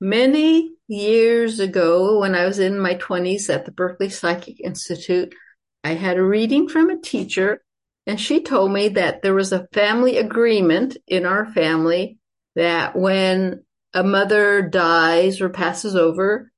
Many 0.00 0.74
years 0.88 1.58
ago, 1.58 2.20
when 2.20 2.34
I 2.34 2.44
was 2.44 2.58
in 2.58 2.78
my 2.78 2.96
20s 2.96 3.48
at 3.48 3.64
the 3.64 3.72
Berkeley 3.72 4.10
Psychic 4.10 4.60
Institute, 4.60 5.34
I 5.82 5.94
had 5.94 6.18
a 6.18 6.22
reading 6.22 6.68
from 6.68 6.90
a 6.90 7.00
teacher, 7.00 7.62
and 8.06 8.20
she 8.20 8.42
told 8.42 8.72
me 8.72 8.88
that 8.90 9.22
there 9.22 9.34
was 9.34 9.52
a 9.52 9.66
family 9.72 10.18
agreement 10.18 10.96
in 11.06 11.24
our 11.24 11.46
family 11.46 12.18
that 12.56 12.94
when 12.94 13.64
a 13.94 14.02
mother 14.02 14.62
dies 14.62 15.40
or 15.40 15.48
passes 15.48 15.96
over, 15.96 16.52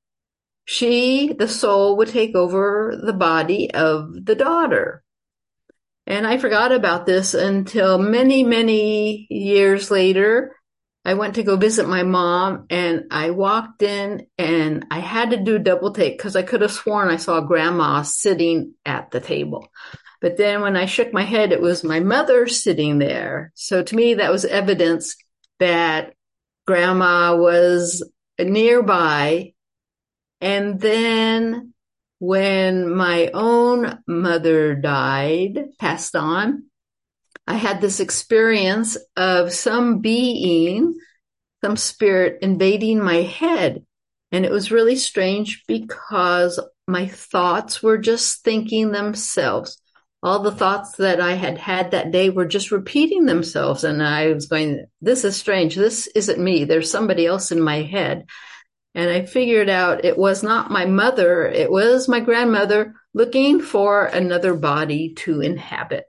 she, 0.65 1.33
the 1.33 1.49
soul, 1.49 1.97
would 1.97 2.09
take 2.09 2.35
over 2.35 3.01
the 3.03 3.13
body 3.13 3.73
of 3.73 4.25
the 4.25 4.35
daughter. 4.35 5.05
And 6.07 6.27
I 6.27 6.39
forgot 6.39 6.73
about 6.73 7.07
this 7.07 7.35
until 7.35 7.99
many, 7.99 8.43
many 8.43 9.27
years 9.31 9.91
later. 9.91 10.57
I 11.09 11.15
went 11.15 11.37
to 11.37 11.43
go 11.43 11.57
visit 11.57 11.89
my 11.89 12.03
mom 12.03 12.67
and 12.69 13.07
I 13.11 13.31
walked 13.31 13.83
in 13.83 14.27
and 14.37 14.85
I 14.91 14.99
had 14.99 15.31
to 15.31 15.39
do 15.39 15.59
double 15.59 15.95
take 15.95 16.19
because 16.19 16.37
I 16.37 16.43
could 16.43 16.61
have 16.61 16.71
sworn 16.71 17.09
I 17.09 17.17
saw 17.17 17.41
grandma 17.41 18.03
sitting 18.03 18.75
at 18.85 19.11
the 19.11 19.19
table. 19.19 19.71
But 20.21 20.37
then 20.37 20.61
when 20.61 20.77
I 20.77 20.85
shook 20.85 21.15
my 21.15 21.23
head, 21.23 21.51
it 21.51 21.63
was 21.63 21.83
my 21.83 22.01
mother 22.01 22.47
sitting 22.47 22.99
there. 22.99 23.53
So 23.55 23.83
to 23.83 23.97
me, 23.97 24.15
that 24.15 24.31
was 24.31 24.45
evidence 24.45 25.17
that 25.61 26.13
grandma 26.67 27.35
was 27.37 28.07
nearby. 28.39 29.55
And 30.43 30.79
then 30.79 31.73
when 32.19 32.95
my 32.95 33.31
own 33.33 33.99
mother 34.07 34.75
died, 34.75 35.69
passed 35.79 36.15
on, 36.15 36.65
I 37.49 37.55
had 37.55 37.81
this 37.81 37.99
experience 37.99 38.99
of 39.17 39.55
some 39.55 40.01
being, 40.01 40.95
some 41.65 41.79
spirit 41.79 42.41
invading 42.43 43.03
my 43.03 43.23
head. 43.23 43.87
And 44.31 44.45
it 44.45 44.51
was 44.51 44.71
really 44.71 44.97
strange 44.97 45.65
because 45.67 46.61
my 46.87 47.07
thoughts 47.07 47.83
were 47.83 47.97
just 47.97 48.45
thinking 48.45 48.93
themselves. 48.93 49.81
All 50.23 50.41
the 50.41 50.53
thoughts 50.53 50.97
that 50.97 51.23
I 51.23 51.37
had 51.37 51.57
had 51.57 51.93
that 51.93 52.11
day 52.11 52.29
were 52.29 52.45
just 52.45 52.71
repeating 52.71 53.25
themselves. 53.25 53.83
And 53.83 54.03
I 54.03 54.35
was 54.35 54.45
going, 54.45 54.85
this 55.01 55.25
is 55.25 55.35
strange. 55.35 55.75
This 55.75 56.07
isn't 56.09 56.39
me. 56.39 56.65
There's 56.65 56.91
somebody 56.91 57.25
else 57.25 57.51
in 57.51 57.63
my 57.63 57.81
head. 57.81 58.27
And 58.95 59.09
I 59.09 59.25
figured 59.25 59.71
out 59.71 60.05
it 60.05 60.19
was 60.19 60.43
not 60.43 60.71
my 60.71 60.85
mother. 60.85 61.47
It 61.47 61.71
was 61.71 62.09
my 62.09 62.21
grandmother 62.21 62.93
looking 63.15 63.63
for 63.63 64.05
another 64.05 64.53
body 64.53 65.15
to 65.21 65.41
inhabit. 65.41 66.05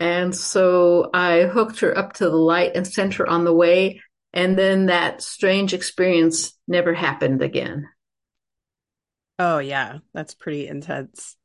And 0.00 0.34
so 0.34 1.10
I 1.12 1.42
hooked 1.42 1.80
her 1.80 1.96
up 1.96 2.14
to 2.14 2.24
the 2.24 2.36
light 2.36 2.72
and 2.76 2.86
sent 2.86 3.14
her 3.14 3.28
on 3.28 3.44
the 3.44 3.54
way. 3.54 4.00
And 4.32 4.56
then 4.56 4.86
that 4.86 5.22
strange 5.22 5.74
experience 5.74 6.56
never 6.68 6.94
happened 6.94 7.42
again. 7.42 7.88
Oh, 9.38 9.58
yeah. 9.58 9.98
That's 10.14 10.34
pretty 10.34 10.68
intense. 10.68 11.36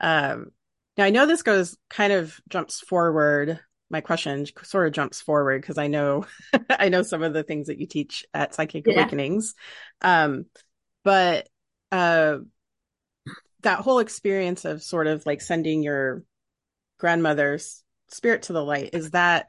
Um, 0.00 0.50
now, 0.96 1.04
I 1.04 1.10
know 1.10 1.26
this 1.26 1.42
goes 1.42 1.76
kind 1.90 2.12
of 2.12 2.38
jumps 2.48 2.80
forward. 2.80 3.60
My 3.90 4.00
question 4.00 4.46
sort 4.62 4.88
of 4.88 4.92
jumps 4.92 5.20
forward 5.20 5.62
because 5.62 5.78
I 5.78 5.86
know 5.86 6.26
I 6.70 6.88
know 6.88 7.02
some 7.02 7.22
of 7.22 7.32
the 7.32 7.42
things 7.42 7.68
that 7.68 7.78
you 7.78 7.86
teach 7.86 8.24
at 8.34 8.54
Psychic 8.54 8.86
yeah. 8.86 8.94
Awakenings. 8.94 9.54
Um, 10.00 10.46
but 11.04 11.48
uh, 11.92 12.38
that 13.62 13.80
whole 13.80 14.00
experience 14.00 14.64
of 14.64 14.82
sort 14.82 15.06
of 15.06 15.24
like 15.26 15.40
sending 15.40 15.82
your 15.82 16.24
grandmother's 16.98 17.82
spirit 18.08 18.42
to 18.42 18.52
the 18.52 18.64
light 18.64 18.90
is 18.92 19.10
that 19.10 19.48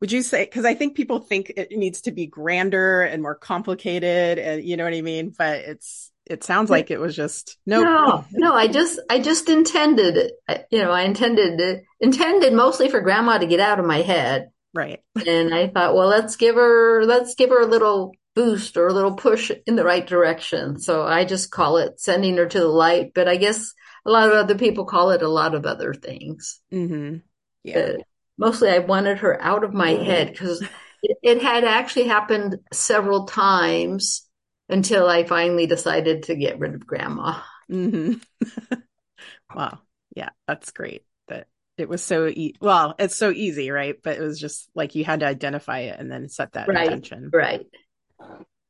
would 0.00 0.12
you 0.12 0.22
say 0.22 0.44
because 0.44 0.64
i 0.64 0.74
think 0.74 0.96
people 0.96 1.18
think 1.18 1.52
it 1.56 1.70
needs 1.72 2.02
to 2.02 2.12
be 2.12 2.26
grander 2.26 3.02
and 3.02 3.22
more 3.22 3.34
complicated 3.34 4.38
and 4.38 4.64
you 4.64 4.76
know 4.76 4.84
what 4.84 4.94
i 4.94 5.00
mean? 5.00 5.32
But 5.36 5.60
it's 5.60 6.10
it 6.26 6.42
sounds 6.42 6.70
like 6.70 6.90
it 6.90 6.98
was 6.98 7.14
just 7.14 7.58
no 7.66 7.82
no 7.82 8.24
no 8.32 8.54
i 8.54 8.66
just 8.66 8.98
i 9.10 9.18
just 9.18 9.48
intended 9.48 10.32
you 10.70 10.78
know 10.78 10.90
i 10.90 11.02
intended 11.02 11.82
intended 12.00 12.52
mostly 12.52 12.88
for 12.88 13.00
grandma 13.00 13.38
to 13.38 13.46
get 13.46 13.60
out 13.60 13.78
of 13.78 13.86
my 13.86 14.02
head. 14.02 14.50
Right. 14.72 15.02
And 15.26 15.54
i 15.54 15.68
thought 15.68 15.94
well 15.94 16.08
let's 16.08 16.36
give 16.36 16.54
her 16.54 17.04
let's 17.04 17.34
give 17.34 17.50
her 17.50 17.60
a 17.60 17.66
little 17.66 18.14
boost 18.34 18.76
or 18.76 18.88
a 18.88 18.92
little 18.92 19.14
push 19.14 19.52
in 19.66 19.76
the 19.76 19.84
right 19.84 20.06
direction. 20.06 20.78
So 20.78 21.02
i 21.02 21.24
just 21.24 21.50
call 21.50 21.76
it 21.76 22.00
sending 22.00 22.36
her 22.38 22.46
to 22.46 22.58
the 22.58 22.68
light 22.68 23.12
but 23.14 23.28
i 23.28 23.36
guess 23.36 23.74
a 24.06 24.10
lot 24.10 24.28
of 24.28 24.34
other 24.34 24.56
people 24.56 24.84
call 24.84 25.10
it 25.10 25.22
a 25.22 25.28
lot 25.28 25.54
of 25.54 25.66
other 25.66 25.94
things. 25.94 26.60
Mm-hmm. 26.72 27.18
Yeah. 27.64 27.78
Uh, 27.78 27.92
mostly 28.38 28.68
I 28.68 28.78
wanted 28.78 29.18
her 29.18 29.40
out 29.42 29.64
of 29.64 29.72
my 29.74 29.90
head 29.90 30.30
because 30.30 30.62
it, 31.02 31.16
it, 31.22 31.42
had 31.42 31.64
actually 31.64 32.06
happened 32.06 32.58
several 32.72 33.24
times 33.24 34.28
until 34.68 35.08
I 35.08 35.24
finally 35.24 35.66
decided 35.66 36.24
to 36.24 36.36
get 36.36 36.58
rid 36.58 36.74
of 36.74 36.86
grandma. 36.86 37.40
Mm-hmm. 37.70 38.76
wow. 39.54 39.78
Yeah, 40.14 40.30
that's 40.46 40.70
great. 40.70 41.02
That 41.28 41.46
it 41.76 41.88
was 41.88 42.02
so 42.02 42.26
e- 42.26 42.54
well, 42.60 42.94
it's 42.98 43.16
so 43.16 43.30
easy, 43.30 43.70
right? 43.70 43.96
But 44.02 44.16
it 44.18 44.22
was 44.22 44.38
just 44.38 44.68
like 44.74 44.94
you 44.94 45.04
had 45.04 45.20
to 45.20 45.26
identify 45.26 45.80
it 45.80 45.98
and 45.98 46.10
then 46.10 46.28
set 46.28 46.52
that 46.52 46.68
right, 46.68 46.86
intention. 46.86 47.30
Right. 47.32 47.66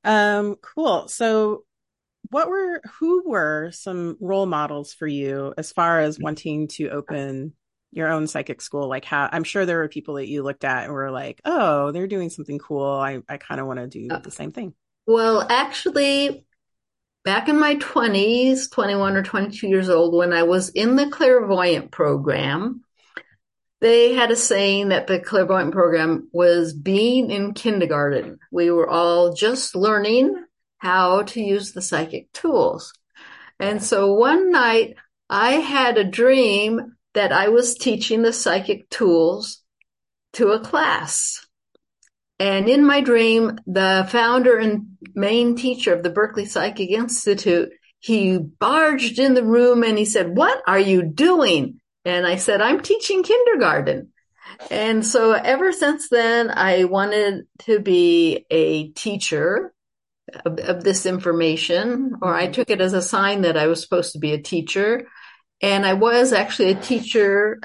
Um, 0.04 0.56
cool. 0.56 1.08
So 1.08 1.64
what 2.30 2.48
were 2.48 2.80
who 2.98 3.28
were 3.28 3.70
some 3.72 4.16
role 4.20 4.46
models 4.46 4.92
for 4.92 5.06
you 5.06 5.54
as 5.58 5.72
far 5.72 6.00
as 6.00 6.18
wanting 6.18 6.68
to 6.68 6.88
open 6.88 7.54
your 7.94 8.10
own 8.10 8.26
psychic 8.26 8.60
school 8.60 8.88
like 8.88 9.04
how 9.04 9.28
i'm 9.32 9.44
sure 9.44 9.64
there 9.64 9.78
were 9.78 9.88
people 9.88 10.14
that 10.14 10.28
you 10.28 10.42
looked 10.42 10.64
at 10.64 10.84
and 10.84 10.92
were 10.92 11.10
like 11.10 11.40
oh 11.44 11.92
they're 11.92 12.06
doing 12.06 12.30
something 12.30 12.58
cool. 12.58 12.86
I, 12.86 13.20
I 13.28 13.36
kind 13.36 13.60
of 13.60 13.66
want 13.66 13.80
to 13.80 13.86
do 13.86 14.08
uh, 14.10 14.18
the 14.18 14.30
same 14.30 14.52
thing. 14.52 14.74
well 15.06 15.46
actually 15.48 16.46
back 17.24 17.48
in 17.48 17.58
my 17.58 17.76
20s 17.76 18.70
21 18.70 19.16
or 19.16 19.22
22 19.22 19.68
years 19.68 19.88
old 19.88 20.14
when 20.14 20.32
i 20.32 20.42
was 20.42 20.70
in 20.70 20.96
the 20.96 21.08
clairvoyant 21.08 21.90
program 21.90 22.82
they 23.80 24.14
had 24.14 24.30
a 24.30 24.36
saying 24.36 24.88
that 24.88 25.06
the 25.08 25.20
clairvoyant 25.20 25.72
program 25.72 26.30
was 26.32 26.72
being 26.72 27.30
in 27.30 27.52
kindergarten. 27.52 28.38
We 28.50 28.70
were 28.70 28.88
all 28.88 29.34
just 29.34 29.74
learning 29.74 30.42
how 30.78 31.24
to 31.24 31.42
use 31.42 31.72
the 31.72 31.82
psychic 31.82 32.32
tools. 32.32 32.94
And 33.60 33.82
so 33.82 34.14
one 34.14 34.50
night 34.50 34.96
i 35.28 35.52
had 35.52 35.98
a 35.98 36.04
dream 36.04 36.96
that 37.14 37.32
I 37.32 37.48
was 37.48 37.76
teaching 37.76 38.22
the 38.22 38.32
psychic 38.32 38.88
tools 38.90 39.62
to 40.34 40.48
a 40.48 40.60
class. 40.60 41.46
And 42.38 42.68
in 42.68 42.84
my 42.84 43.00
dream, 43.00 43.58
the 43.66 44.06
founder 44.10 44.58
and 44.58 44.96
main 45.14 45.54
teacher 45.56 45.94
of 45.94 46.02
the 46.02 46.10
Berkeley 46.10 46.46
Psychic 46.46 46.90
Institute, 46.90 47.70
he 48.00 48.38
barged 48.38 49.18
in 49.18 49.34
the 49.34 49.44
room 49.44 49.82
and 49.82 49.96
he 49.96 50.04
said, 50.04 50.36
what 50.36 50.60
are 50.66 50.78
you 50.78 51.02
doing? 51.02 51.80
And 52.04 52.26
I 52.26 52.36
said, 52.36 52.60
I'm 52.60 52.80
teaching 52.80 53.22
kindergarten. 53.22 54.12
And 54.70 55.06
so 55.06 55.32
ever 55.32 55.72
since 55.72 56.08
then, 56.08 56.50
I 56.50 56.84
wanted 56.84 57.46
to 57.60 57.78
be 57.78 58.44
a 58.50 58.88
teacher 58.90 59.72
of, 60.44 60.58
of 60.58 60.84
this 60.84 61.06
information, 61.06 62.16
or 62.20 62.34
I 62.34 62.44
mm-hmm. 62.44 62.52
took 62.52 62.70
it 62.70 62.80
as 62.80 62.92
a 62.92 63.02
sign 63.02 63.42
that 63.42 63.56
I 63.56 63.68
was 63.68 63.80
supposed 63.80 64.12
to 64.12 64.18
be 64.18 64.32
a 64.32 64.42
teacher. 64.42 65.06
And 65.60 65.86
I 65.86 65.94
was 65.94 66.32
actually 66.32 66.72
a 66.72 66.80
teacher, 66.80 67.60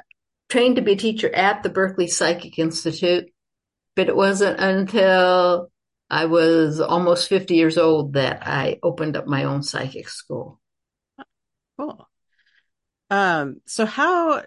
trained 0.48 0.78
to 0.78 0.82
be 0.82 0.94
a 0.94 0.98
teacher 0.98 1.34
at 1.34 1.64
the 1.64 1.70
Berkeley 1.70 2.08
Psychic 2.08 2.58
Institute, 2.58 3.26
but 3.96 4.08
it 4.08 4.16
wasn't 4.16 4.60
until 4.60 5.72
I 6.10 6.26
was 6.26 6.80
almost 6.80 7.30
50 7.30 7.56
years 7.56 7.78
old 7.78 8.14
that 8.14 8.48
I 8.48 8.80
opened 8.82 9.18
up 9.18 9.28
my 9.28 9.44
own 9.44 9.64
psychic 9.64 10.10
school. 10.10 10.60
Cool. 11.78 12.08
Um, 13.10 13.62
so 13.66 13.86
how, 13.86 14.44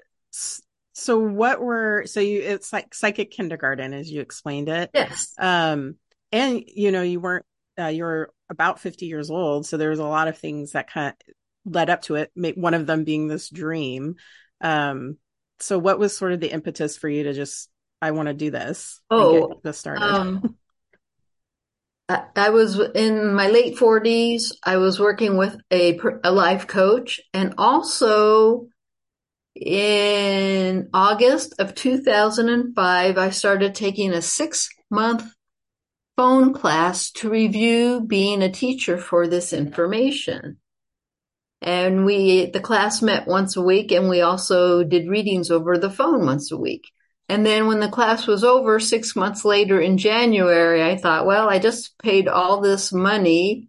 so 0.92 1.18
what 1.18 1.60
were, 1.60 2.04
so 2.06 2.20
you, 2.20 2.42
it's 2.42 2.72
like 2.72 2.94
psychic 2.94 3.30
kindergarten 3.30 3.92
as 3.92 4.10
you 4.10 4.20
explained 4.20 4.68
it. 4.68 4.90
Yes. 4.94 5.34
Um, 5.38 5.96
and 6.30 6.62
you 6.66 6.90
know, 6.90 7.02
you 7.02 7.20
weren't, 7.20 7.46
uh, 7.78 7.86
you 7.86 8.04
were 8.04 8.32
about 8.50 8.80
50 8.80 9.06
years 9.06 9.30
old. 9.30 9.66
So 9.66 9.76
there 9.76 9.90
was 9.90 9.98
a 9.98 10.06
lot 10.06 10.28
of 10.28 10.38
things 10.38 10.72
that 10.72 10.90
kind 10.90 11.08
of, 11.08 11.34
led 11.64 11.90
up 11.90 12.02
to 12.02 12.16
it, 12.16 12.32
one 12.34 12.74
of 12.74 12.86
them 12.86 13.04
being 13.04 13.28
this 13.28 13.48
dream. 13.48 14.16
Um, 14.60 15.18
so 15.60 15.78
what 15.78 15.98
was 15.98 16.16
sort 16.16 16.32
of 16.32 16.40
the 16.40 16.52
impetus 16.52 16.96
for 16.96 17.08
you 17.08 17.24
to 17.24 17.32
just, 17.32 17.68
I 18.00 18.10
want 18.10 18.28
to 18.28 18.34
do 18.34 18.50
this? 18.50 19.00
Oh, 19.10 19.60
this 19.62 19.78
started. 19.78 20.02
Um, 20.02 20.56
I 22.08 22.50
was 22.50 22.78
in 22.78 23.32
my 23.34 23.48
late 23.48 23.76
40s. 23.76 24.52
I 24.64 24.76
was 24.76 25.00
working 25.00 25.36
with 25.36 25.56
a, 25.72 25.98
a 26.24 26.32
life 26.32 26.66
coach 26.66 27.20
and 27.32 27.54
also 27.58 28.66
in 29.54 30.88
August 30.94 31.54
of 31.58 31.74
2005, 31.74 33.18
I 33.18 33.30
started 33.30 33.74
taking 33.74 34.12
a 34.12 34.22
six 34.22 34.68
month 34.90 35.24
phone 36.16 36.52
class 36.52 37.10
to 37.10 37.30
review 37.30 38.00
being 38.00 38.42
a 38.42 38.50
teacher 38.50 38.98
for 38.98 39.26
this 39.26 39.52
information. 39.52 40.58
And 41.62 42.04
we, 42.04 42.46
the 42.46 42.60
class 42.60 43.02
met 43.02 43.28
once 43.28 43.56
a 43.56 43.62
week 43.62 43.92
and 43.92 44.08
we 44.08 44.20
also 44.20 44.82
did 44.82 45.08
readings 45.08 45.48
over 45.48 45.78
the 45.78 45.90
phone 45.90 46.26
once 46.26 46.50
a 46.50 46.56
week. 46.56 46.90
And 47.28 47.46
then 47.46 47.68
when 47.68 47.78
the 47.78 47.88
class 47.88 48.26
was 48.26 48.42
over 48.42 48.80
six 48.80 49.14
months 49.14 49.44
later 49.44 49.80
in 49.80 49.96
January, 49.96 50.82
I 50.82 50.96
thought, 50.96 51.24
well, 51.24 51.48
I 51.48 51.60
just 51.60 51.96
paid 51.98 52.26
all 52.26 52.60
this 52.60 52.92
money. 52.92 53.68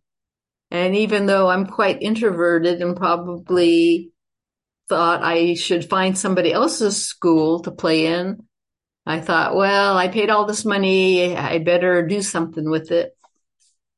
And 0.72 0.96
even 0.96 1.28
though 1.28 1.48
I'm 1.48 1.68
quite 1.68 2.02
introverted 2.02 2.82
and 2.82 2.98
probably 2.98 4.12
thought 4.90 5.24
I 5.24 5.54
should 5.54 5.88
find 5.88 6.18
somebody 6.18 6.52
else's 6.52 7.06
school 7.06 7.60
to 7.62 7.72
play 7.72 8.08
in, 8.08 8.40
I 9.06 9.20
thought, 9.22 9.56
well, 9.56 9.96
I 9.96 10.08
paid 10.08 10.32
all 10.32 10.46
this 10.46 10.66
money. 10.66 11.36
I'd 11.36 11.64
better 11.64 12.08
do 12.08 12.24
something 12.24 12.68
with 12.68 12.92
it. 12.92 13.16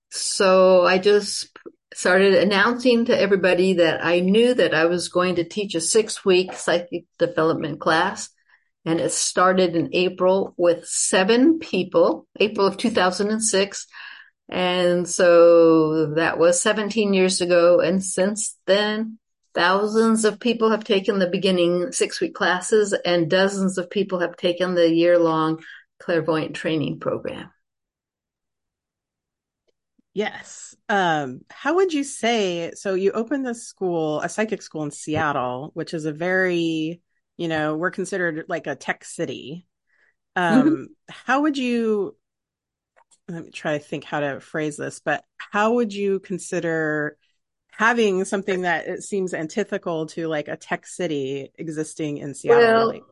So 0.10 0.86
I 0.86 0.98
just 0.98 1.55
started 1.96 2.34
announcing 2.34 3.06
to 3.06 3.18
everybody 3.18 3.76
that 3.76 4.06
I 4.06 4.20
knew 4.20 4.54
that 4.54 4.74
I 4.74 4.86
was 4.86 5.08
going 5.08 5.36
to 5.36 5.46
teach 5.46 5.76
a 5.76 5.82
six 5.82 6.26
week 6.26 6.52
psychic 6.52 7.06
development 7.18 7.80
class 7.80 8.30
and 8.84 9.00
it 9.00 9.14
started 9.14 9.78
in 9.78 9.90
April 9.94 10.54
with 10.58 10.86
seven 10.86 11.58
people, 11.58 12.28
April 12.38 12.68
of 12.68 12.76
2006. 12.76 13.88
And 14.50 15.08
so 15.08 16.14
that 16.16 16.38
was 16.38 16.62
17 16.62 17.14
years 17.14 17.40
ago. 17.40 17.80
And 17.80 18.04
since 18.04 18.58
then, 18.68 19.18
thousands 19.54 20.26
of 20.26 20.42
people 20.42 20.72
have 20.72 20.84
taken 20.84 21.18
the 21.18 21.30
beginning 21.30 21.94
six 21.94 22.20
week 22.20 22.36
classes 22.36 22.94
and 23.06 23.30
dozens 23.30 23.78
of 23.78 23.90
people 23.90 24.20
have 24.20 24.36
taken 24.36 24.76
the 24.76 24.94
year 24.94 25.18
long 25.18 25.64
clairvoyant 26.00 26.58
training 26.58 27.00
program. 27.00 27.52
Yes. 30.14 30.65
Um, 30.88 31.42
how 31.50 31.76
would 31.76 31.94
you 31.94 32.04
say? 32.04 32.72
So 32.76 32.94
you 32.94 33.12
opened 33.12 33.46
this 33.46 33.68
school, 33.68 34.22
a 34.22 34.30
psychic 34.30 34.62
school 34.62 34.84
in 34.84 34.92
Seattle, 34.92 35.72
which 35.74 35.94
is 35.94 36.06
a 36.06 36.12
very 36.12 37.02
you 37.38 37.48
know 37.48 37.76
we're 37.76 37.92
considered 37.92 38.46
like 38.48 38.68
a 38.68 38.76
tech 38.76 39.04
city 39.04 39.68
um 40.36 40.64
mm-hmm. 40.64 40.84
how 41.10 41.42
would 41.42 41.58
you 41.58 42.16
let 43.28 43.44
me 43.46 43.52
try 43.52 43.78
to 43.78 43.84
think 43.84 44.04
how 44.04 44.20
to 44.20 44.40
phrase 44.40 44.78
this 44.78 45.00
but 45.00 45.24
how 45.38 45.74
would 45.74 45.94
you 45.94 46.20
consider 46.20 47.18
having 47.72 48.24
something 48.24 48.62
that 48.62 48.88
it 48.88 49.04
seems 49.04 49.34
antithetical 49.34 50.06
to 50.06 50.28
like 50.28 50.48
a 50.48 50.56
tech 50.56 50.88
city 50.88 51.52
existing 51.56 52.20
in 52.20 52.34
Seattle 52.34 52.64
well, 52.64 52.88
really? 52.88 53.04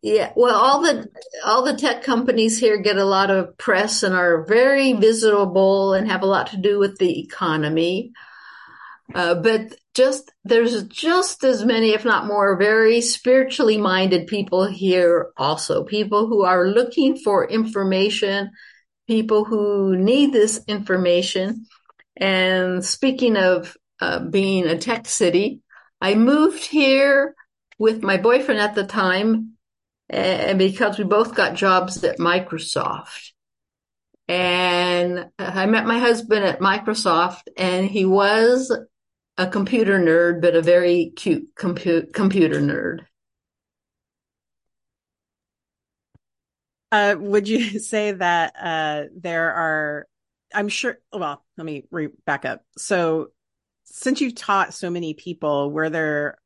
Yeah 0.00 0.32
well 0.36 0.54
all 0.54 0.80
the 0.82 1.08
all 1.44 1.62
the 1.62 1.76
tech 1.76 2.02
companies 2.02 2.58
here 2.58 2.78
get 2.78 2.96
a 2.96 3.04
lot 3.04 3.30
of 3.30 3.56
press 3.58 4.02
and 4.02 4.14
are 4.14 4.44
very 4.44 4.92
visible 4.92 5.92
and 5.92 6.10
have 6.10 6.22
a 6.22 6.26
lot 6.26 6.48
to 6.48 6.56
do 6.56 6.78
with 6.78 6.96
the 6.98 7.20
economy 7.20 8.12
uh, 9.14 9.34
but 9.34 9.74
just 9.94 10.32
there's 10.44 10.84
just 10.84 11.44
as 11.44 11.64
many, 11.64 11.90
if 11.90 12.04
not 12.04 12.26
more, 12.26 12.56
very 12.56 13.00
spiritually 13.00 13.76
minded 13.76 14.26
people 14.26 14.66
here 14.66 15.32
also. 15.36 15.84
People 15.84 16.26
who 16.26 16.44
are 16.44 16.66
looking 16.66 17.16
for 17.18 17.48
information, 17.48 18.50
people 19.06 19.44
who 19.44 19.96
need 19.96 20.32
this 20.32 20.62
information. 20.66 21.66
And 22.16 22.84
speaking 22.84 23.36
of 23.36 23.76
uh, 24.00 24.20
being 24.20 24.66
a 24.66 24.78
tech 24.78 25.06
city, 25.06 25.60
I 26.00 26.14
moved 26.14 26.64
here 26.64 27.34
with 27.78 28.02
my 28.02 28.16
boyfriend 28.16 28.60
at 28.60 28.74
the 28.74 28.86
time, 28.86 29.51
and 30.12 30.58
because 30.58 30.98
we 30.98 31.04
both 31.04 31.34
got 31.34 31.54
jobs 31.54 32.02
at 32.04 32.18
Microsoft. 32.18 33.32
And 34.28 35.30
I 35.38 35.66
met 35.66 35.86
my 35.86 35.98
husband 35.98 36.44
at 36.44 36.60
Microsoft, 36.60 37.42
and 37.56 37.86
he 37.86 38.04
was 38.04 38.74
a 39.36 39.46
computer 39.46 39.98
nerd, 39.98 40.40
but 40.40 40.54
a 40.54 40.62
very 40.62 41.12
cute 41.16 41.54
compu- 41.54 42.12
computer 42.12 42.60
nerd. 42.60 43.00
Uh, 46.92 47.16
would 47.18 47.48
you 47.48 47.78
say 47.80 48.12
that 48.12 48.54
uh, 48.60 49.04
there 49.16 49.52
are? 49.52 50.06
I'm 50.54 50.68
sure. 50.68 50.98
Well, 51.12 51.42
let 51.56 51.64
me 51.64 51.84
re- 51.90 52.10
back 52.26 52.44
up. 52.44 52.62
So, 52.76 53.28
since 53.84 54.20
you've 54.20 54.34
taught 54.34 54.74
so 54.74 54.90
many 54.90 55.14
people, 55.14 55.70
were 55.70 55.90
there 55.90 56.38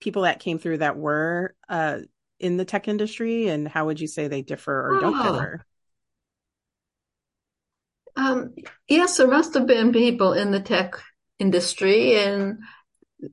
people 0.00 0.22
that 0.22 0.40
came 0.40 0.58
through 0.58 0.78
that 0.78 0.98
were 0.98 1.54
uh, 1.68 2.00
in 2.40 2.56
the 2.56 2.64
tech 2.64 2.88
industry, 2.88 3.48
and 3.48 3.66
how 3.68 3.86
would 3.86 4.00
you 4.00 4.06
say 4.06 4.28
they 4.28 4.42
differ 4.42 4.96
or 4.96 5.00
don't 5.00 5.14
oh. 5.14 5.32
differ? 5.32 5.66
Um, 8.16 8.54
yes, 8.88 9.16
there 9.16 9.26
must 9.26 9.54
have 9.54 9.66
been 9.66 9.92
people 9.92 10.34
in 10.34 10.50
the 10.50 10.60
tech 10.60 10.94
industry 11.38 12.16
and 12.16 12.58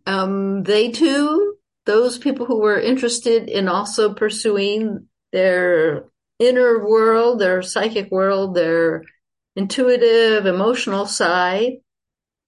um, 0.05 0.63
they 0.63 0.91
too 0.91 1.55
those 1.85 2.17
people 2.17 2.45
who 2.45 2.59
were 2.59 2.79
interested 2.79 3.49
in 3.49 3.67
also 3.67 4.13
pursuing 4.13 5.07
their 5.31 6.05
inner 6.39 6.85
world 6.87 7.39
their 7.39 7.61
psychic 7.61 8.09
world 8.11 8.55
their 8.55 9.03
intuitive 9.55 10.45
emotional 10.45 11.05
side 11.05 11.73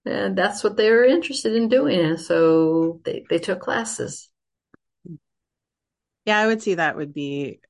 and 0.04 0.36
that's 0.36 0.64
what 0.64 0.76
they 0.76 0.90
were 0.90 1.04
interested 1.04 1.54
in 1.54 1.68
doing 1.68 2.00
and 2.00 2.20
so 2.20 3.00
they, 3.04 3.24
they 3.30 3.38
took 3.38 3.60
classes 3.60 4.28
yeah 6.24 6.38
i 6.38 6.46
would 6.46 6.62
see 6.62 6.74
that 6.74 6.96
would 6.96 7.12
be 7.12 7.60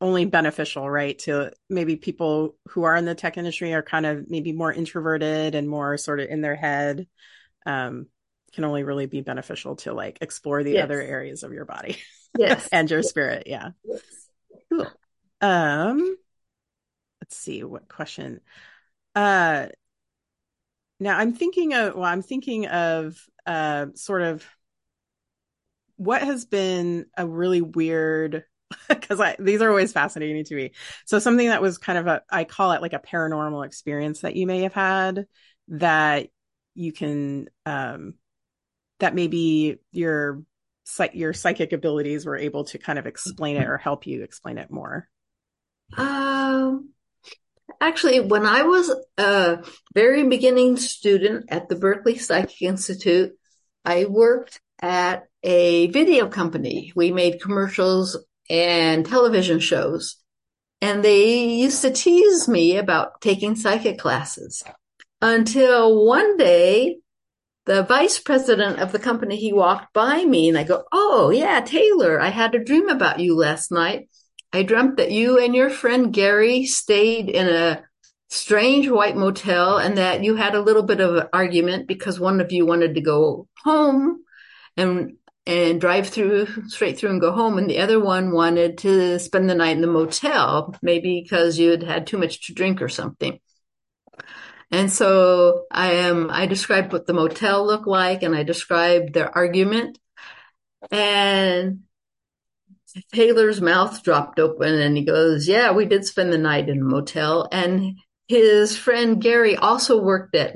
only 0.00 0.24
beneficial, 0.26 0.88
right? 0.88 1.18
To 1.20 1.52
maybe 1.70 1.96
people 1.96 2.56
who 2.68 2.84
are 2.84 2.96
in 2.96 3.04
the 3.04 3.14
tech 3.14 3.38
industry 3.38 3.72
are 3.72 3.82
kind 3.82 4.06
of 4.06 4.28
maybe 4.30 4.52
more 4.52 4.72
introverted 4.72 5.54
and 5.54 5.68
more 5.68 5.96
sort 5.96 6.20
of 6.20 6.28
in 6.28 6.40
their 6.40 6.56
head. 6.56 7.06
Um, 7.64 8.06
can 8.52 8.64
only 8.64 8.84
really 8.84 9.06
be 9.06 9.20
beneficial 9.20 9.76
to 9.76 9.92
like 9.92 10.18
explore 10.20 10.62
the 10.62 10.72
yes. 10.72 10.84
other 10.84 11.00
areas 11.00 11.42
of 11.42 11.52
your 11.52 11.64
body. 11.64 11.98
Yes. 12.38 12.68
and 12.72 12.90
your 12.90 13.02
spirit. 13.02 13.44
Yeah. 13.46 13.70
Yes. 13.84 14.00
Cool. 14.70 14.86
Um, 15.40 16.16
let's 17.20 17.36
see 17.36 17.64
what 17.64 17.88
question. 17.88 18.40
Uh, 19.14 19.68
now 21.00 21.18
I'm 21.18 21.34
thinking 21.34 21.74
of, 21.74 21.94
well, 21.94 22.04
I'm 22.04 22.22
thinking 22.22 22.66
of, 22.66 23.18
uh, 23.44 23.86
sort 23.94 24.22
of 24.22 24.46
what 25.96 26.22
has 26.22 26.44
been 26.44 27.06
a 27.16 27.26
really 27.26 27.60
weird 27.60 28.44
because 28.88 29.20
these 29.38 29.62
are 29.62 29.70
always 29.70 29.92
fascinating 29.92 30.44
to 30.44 30.54
me. 30.54 30.72
So 31.04 31.18
something 31.18 31.48
that 31.48 31.62
was 31.62 31.78
kind 31.78 31.98
of 31.98 32.06
a 32.06 32.22
I 32.30 32.44
call 32.44 32.72
it 32.72 32.82
like 32.82 32.92
a 32.92 32.98
paranormal 32.98 33.64
experience 33.64 34.20
that 34.20 34.36
you 34.36 34.46
may 34.46 34.62
have 34.62 34.72
had 34.72 35.26
that 35.68 36.28
you 36.74 36.92
can 36.92 37.48
um 37.64 38.14
that 38.98 39.14
maybe 39.14 39.78
your 39.92 40.42
your 41.12 41.32
psychic 41.32 41.72
abilities 41.72 42.26
were 42.26 42.36
able 42.36 42.64
to 42.64 42.78
kind 42.78 42.98
of 42.98 43.06
explain 43.06 43.56
it 43.56 43.68
or 43.68 43.76
help 43.76 44.06
you 44.06 44.22
explain 44.22 44.58
it 44.58 44.70
more. 44.70 45.08
Um 45.96 46.90
actually 47.80 48.20
when 48.20 48.46
I 48.46 48.62
was 48.62 48.94
a 49.18 49.64
very 49.94 50.28
beginning 50.28 50.76
student 50.76 51.46
at 51.48 51.68
the 51.68 51.76
Berkeley 51.76 52.18
Psychic 52.18 52.62
Institute, 52.62 53.32
I 53.84 54.06
worked 54.06 54.60
at 54.80 55.28
a 55.42 55.88
video 55.88 56.28
company. 56.28 56.92
We 56.94 57.12
made 57.12 57.40
commercials 57.40 58.16
and 58.50 59.06
television 59.06 59.60
shows. 59.60 60.16
And 60.80 61.04
they 61.04 61.44
used 61.44 61.82
to 61.82 61.90
tease 61.90 62.48
me 62.48 62.76
about 62.76 63.20
taking 63.20 63.56
psychic 63.56 63.98
classes 63.98 64.62
until 65.22 66.04
one 66.06 66.36
day 66.36 66.98
the 67.64 67.82
vice 67.82 68.18
president 68.20 68.78
of 68.78 68.92
the 68.92 68.98
company, 68.98 69.36
he 69.36 69.52
walked 69.52 69.92
by 69.92 70.24
me 70.24 70.48
and 70.48 70.56
I 70.56 70.62
go, 70.62 70.84
Oh 70.92 71.30
yeah, 71.30 71.60
Taylor, 71.60 72.20
I 72.20 72.28
had 72.28 72.54
a 72.54 72.62
dream 72.62 72.88
about 72.88 73.18
you 73.18 73.36
last 73.36 73.72
night. 73.72 74.08
I 74.52 74.62
dreamt 74.62 74.98
that 74.98 75.10
you 75.10 75.42
and 75.42 75.54
your 75.54 75.68
friend 75.70 76.12
Gary 76.12 76.64
stayed 76.64 77.28
in 77.28 77.48
a 77.48 77.82
strange 78.28 78.88
white 78.88 79.16
motel 79.16 79.78
and 79.78 79.98
that 79.98 80.22
you 80.22 80.36
had 80.36 80.54
a 80.54 80.60
little 80.60 80.84
bit 80.84 81.00
of 81.00 81.16
an 81.16 81.28
argument 81.32 81.88
because 81.88 82.20
one 82.20 82.40
of 82.40 82.52
you 82.52 82.64
wanted 82.64 82.94
to 82.94 83.00
go 83.00 83.48
home 83.64 84.22
and 84.76 85.16
and 85.46 85.80
drive 85.80 86.08
through 86.08 86.46
straight 86.68 86.98
through 86.98 87.10
and 87.10 87.20
go 87.20 87.32
home. 87.32 87.56
And 87.56 87.70
the 87.70 87.78
other 87.78 88.00
one 88.00 88.32
wanted 88.32 88.78
to 88.78 89.18
spend 89.20 89.48
the 89.48 89.54
night 89.54 89.76
in 89.76 89.80
the 89.80 89.86
motel, 89.86 90.74
maybe 90.82 91.22
because 91.22 91.58
you 91.58 91.70
had 91.70 91.84
had 91.84 92.06
too 92.06 92.18
much 92.18 92.46
to 92.46 92.54
drink 92.54 92.82
or 92.82 92.88
something. 92.88 93.38
And 94.72 94.90
so 94.90 95.66
I 95.70 95.92
am, 95.92 96.28
I 96.30 96.46
described 96.46 96.92
what 96.92 97.06
the 97.06 97.12
motel 97.12 97.64
looked 97.64 97.86
like 97.86 98.24
and 98.24 98.34
I 98.34 98.42
described 98.42 99.14
their 99.14 99.32
argument. 99.32 100.00
And 100.90 101.82
Taylor's 103.12 103.60
mouth 103.60 104.02
dropped 104.02 104.40
open 104.40 104.74
and 104.74 104.96
he 104.96 105.04
goes, 105.04 105.46
yeah, 105.46 105.70
we 105.70 105.84
did 105.86 106.04
spend 106.04 106.32
the 106.32 106.38
night 106.38 106.68
in 106.68 106.80
a 106.80 106.84
motel. 106.84 107.48
And 107.52 107.98
his 108.26 108.76
friend 108.76 109.20
Gary 109.22 109.54
also 109.54 110.02
worked 110.02 110.34
at 110.34 110.54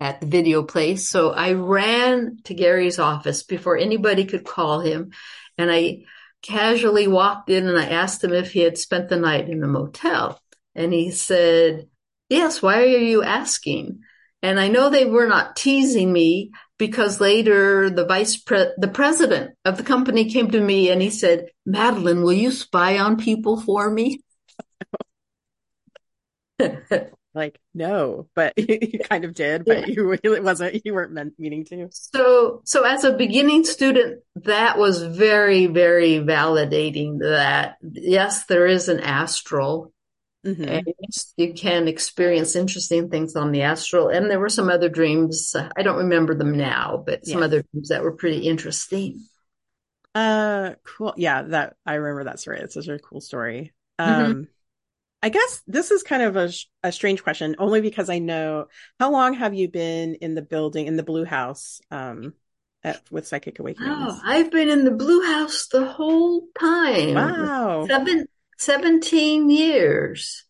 at 0.00 0.20
the 0.20 0.26
video 0.26 0.62
place. 0.62 1.08
So 1.08 1.30
I 1.30 1.52
ran 1.52 2.38
to 2.44 2.54
Gary's 2.54 2.98
office 2.98 3.42
before 3.42 3.76
anybody 3.76 4.24
could 4.24 4.44
call 4.44 4.80
him. 4.80 5.12
And 5.56 5.70
I 5.70 6.04
casually 6.42 7.08
walked 7.08 7.50
in 7.50 7.66
and 7.66 7.78
I 7.78 7.86
asked 7.86 8.22
him 8.22 8.32
if 8.32 8.52
he 8.52 8.60
had 8.60 8.78
spent 8.78 9.08
the 9.08 9.16
night 9.16 9.48
in 9.48 9.60
the 9.60 9.66
motel. 9.66 10.40
And 10.74 10.92
he 10.92 11.10
said, 11.10 11.88
Yes, 12.28 12.62
why 12.62 12.82
are 12.82 12.86
you 12.86 13.22
asking? 13.22 14.00
And 14.42 14.60
I 14.60 14.68
know 14.68 14.88
they 14.88 15.04
were 15.04 15.26
not 15.26 15.56
teasing 15.56 16.12
me 16.12 16.52
because 16.78 17.20
later 17.20 17.90
the 17.90 18.04
vice 18.04 18.36
pre- 18.36 18.72
the 18.76 18.88
president 18.88 19.56
of 19.64 19.76
the 19.76 19.82
company 19.82 20.30
came 20.30 20.50
to 20.52 20.60
me 20.60 20.90
and 20.90 21.02
he 21.02 21.10
said, 21.10 21.46
Madeline, 21.66 22.22
will 22.22 22.34
you 22.34 22.52
spy 22.52 22.98
on 22.98 23.16
people 23.16 23.60
for 23.60 23.90
me? 23.90 24.20
like 27.34 27.58
no 27.74 28.26
but 28.34 28.54
you 28.56 28.98
kind 29.00 29.24
of 29.24 29.34
did 29.34 29.64
but 29.64 29.88
yeah. 29.88 29.94
you 29.94 30.12
it 30.22 30.42
wasn't 30.42 30.84
you 30.84 30.94
weren't 30.94 31.12
meant 31.12 31.34
meaning 31.38 31.64
to 31.64 31.88
so 31.92 32.62
so 32.64 32.84
as 32.84 33.04
a 33.04 33.12
beginning 33.12 33.64
student 33.64 34.22
that 34.36 34.78
was 34.78 35.02
very 35.02 35.66
very 35.66 36.18
validating 36.18 37.20
that 37.20 37.76
yes 37.82 38.46
there 38.46 38.66
is 38.66 38.88
an 38.88 39.00
astral 39.00 39.92
mm-hmm. 40.44 40.64
and 40.64 40.86
you 41.36 41.52
can 41.52 41.86
experience 41.86 42.56
interesting 42.56 43.10
things 43.10 43.36
on 43.36 43.52
the 43.52 43.62
astral 43.62 44.08
and 44.08 44.30
there 44.30 44.40
were 44.40 44.48
some 44.48 44.70
other 44.70 44.88
dreams 44.88 45.54
i 45.76 45.82
don't 45.82 45.98
remember 45.98 46.34
them 46.34 46.56
now 46.56 47.02
but 47.04 47.26
some 47.26 47.40
yeah. 47.40 47.44
other 47.44 47.62
dreams 47.72 47.88
that 47.88 48.02
were 48.02 48.12
pretty 48.12 48.48
interesting 48.48 49.20
uh 50.14 50.72
cool 50.82 51.12
yeah 51.16 51.42
that 51.42 51.76
i 51.84 51.94
remember 51.94 52.24
that 52.24 52.40
story 52.40 52.58
it's 52.58 52.74
such 52.74 52.88
a 52.88 52.98
cool 52.98 53.20
story 53.20 53.72
mm-hmm. 54.00 54.10
um 54.10 54.32
mm-hmm. 54.32 54.42
I 55.22 55.30
guess 55.30 55.62
this 55.66 55.90
is 55.90 56.02
kind 56.02 56.22
of 56.22 56.36
a, 56.36 56.50
a 56.82 56.92
strange 56.92 57.22
question, 57.22 57.56
only 57.58 57.80
because 57.80 58.08
I 58.08 58.20
know 58.20 58.66
how 59.00 59.10
long 59.10 59.34
have 59.34 59.52
you 59.52 59.68
been 59.68 60.14
in 60.14 60.34
the 60.34 60.42
building 60.42 60.86
in 60.86 60.96
the 60.96 61.02
Blue 61.02 61.24
House 61.24 61.80
um, 61.90 62.34
at, 62.84 63.02
with 63.10 63.26
Psychic 63.26 63.58
Awakening? 63.58 63.90
Oh, 63.90 64.20
I've 64.24 64.52
been 64.52 64.68
in 64.68 64.84
the 64.84 64.92
Blue 64.92 65.22
House 65.24 65.66
the 65.68 65.86
whole 65.86 66.46
time. 66.58 67.14
Wow, 67.14 67.86
Seven, 67.88 68.26
17 68.58 69.50
years, 69.50 70.44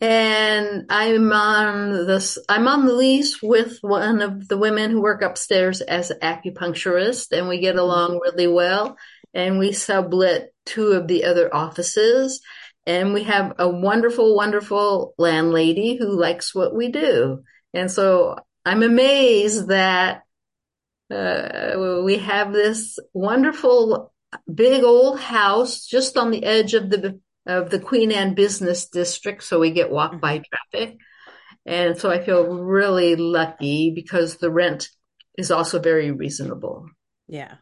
and 0.00 0.86
I'm 0.90 1.30
on 1.30 2.06
this. 2.08 2.38
I'm 2.48 2.66
on 2.66 2.86
the 2.86 2.92
lease 2.92 3.40
with 3.40 3.78
one 3.82 4.20
of 4.20 4.48
the 4.48 4.58
women 4.58 4.90
who 4.90 5.00
work 5.00 5.22
upstairs 5.22 5.80
as 5.80 6.10
an 6.10 6.18
acupuncturist, 6.20 7.30
and 7.30 7.46
we 7.48 7.60
get 7.60 7.76
mm-hmm. 7.76 7.84
along 7.84 8.20
really 8.20 8.48
well. 8.48 8.96
And 9.32 9.58
we 9.58 9.72
sublet 9.72 10.52
two 10.64 10.92
of 10.92 11.06
the 11.06 11.24
other 11.24 11.54
offices 11.54 12.40
and 12.88 13.12
we 13.12 13.24
have 13.24 13.52
a 13.58 13.68
wonderful, 13.68 14.34
wonderful 14.34 15.14
landlady 15.18 15.96
who 15.96 16.18
likes 16.18 16.54
what 16.54 16.74
we 16.74 16.90
do. 16.90 17.42
And 17.74 17.90
so 17.90 18.36
I'm 18.64 18.82
amazed 18.82 19.68
that 19.68 20.22
uh, 21.10 22.02
we 22.02 22.16
have 22.16 22.50
this 22.50 22.98
wonderful 23.12 24.12
big 24.52 24.84
old 24.84 25.20
house 25.20 25.84
just 25.84 26.16
on 26.16 26.30
the 26.30 26.42
edge 26.42 26.72
of 26.72 26.88
the 26.88 27.20
of 27.46 27.70
the 27.70 27.78
Queen 27.78 28.10
Anne 28.10 28.34
Business 28.34 28.88
District, 28.88 29.42
so 29.42 29.58
we 29.58 29.70
get 29.70 29.90
walk 29.90 30.20
by 30.20 30.38
mm-hmm. 30.38 30.78
traffic. 30.78 30.98
And 31.64 31.98
so 31.98 32.10
I 32.10 32.22
feel 32.22 32.46
really 32.46 33.16
lucky 33.16 33.92
because 33.94 34.36
the 34.36 34.50
rent 34.50 34.88
is 35.36 35.50
also 35.50 35.78
very 35.78 36.10
reasonable. 36.10 36.88
Yeah. 37.26 37.54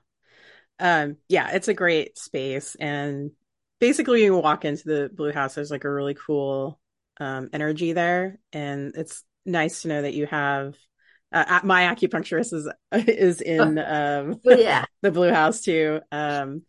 Um, 0.79 1.17
yeah, 1.29 1.51
it's 1.53 1.69
a 1.69 1.75
great 1.75 2.19
space 2.19 2.77
and 2.77 3.31
basically 3.81 4.25
you 4.25 4.37
walk 4.37 4.65
into 4.65 4.85
the 4.85 5.11
blue 5.13 5.33
house 5.33 5.55
there's 5.55 5.71
like 5.71 5.85
a 5.85 5.93
really 5.93 6.15
cool 6.15 6.79
um, 7.19 7.49
energy 7.53 7.93
there 7.93 8.39
and 8.53 8.95
it's 8.97 9.23
nice 9.45 9.83
to 9.83 9.89
know 9.89 10.03
that 10.03 10.15
you 10.15 10.27
have 10.27 10.77
uh, 11.33 11.61
my 11.65 11.83
acupuncturist 11.83 12.53
is 12.53 12.69
is 13.09 13.41
in 13.43 13.79
um, 13.79 14.41
yeah. 14.45 14.85
the 15.03 15.11
blue 15.11 15.31
house 15.31 15.61
too 15.61 16.01
um, 16.13 16.63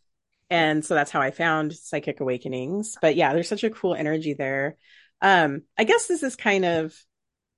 and 0.50 0.86
so 0.86 0.96
that's 0.96 1.12
how 1.12 1.22
i 1.22 1.32
found 1.32 1.74
psychic 1.74 2.20
awakenings 2.20 2.98
but 3.02 3.16
yeah 3.16 3.34
there's 3.34 3.50
such 3.50 3.64
a 3.64 3.70
cool 3.70 3.96
energy 3.96 4.34
there 4.34 4.78
um, 5.22 5.64
i 5.78 5.84
guess 5.84 6.08
this 6.08 6.24
is 6.24 6.36
kind 6.36 6.66
of 6.66 6.94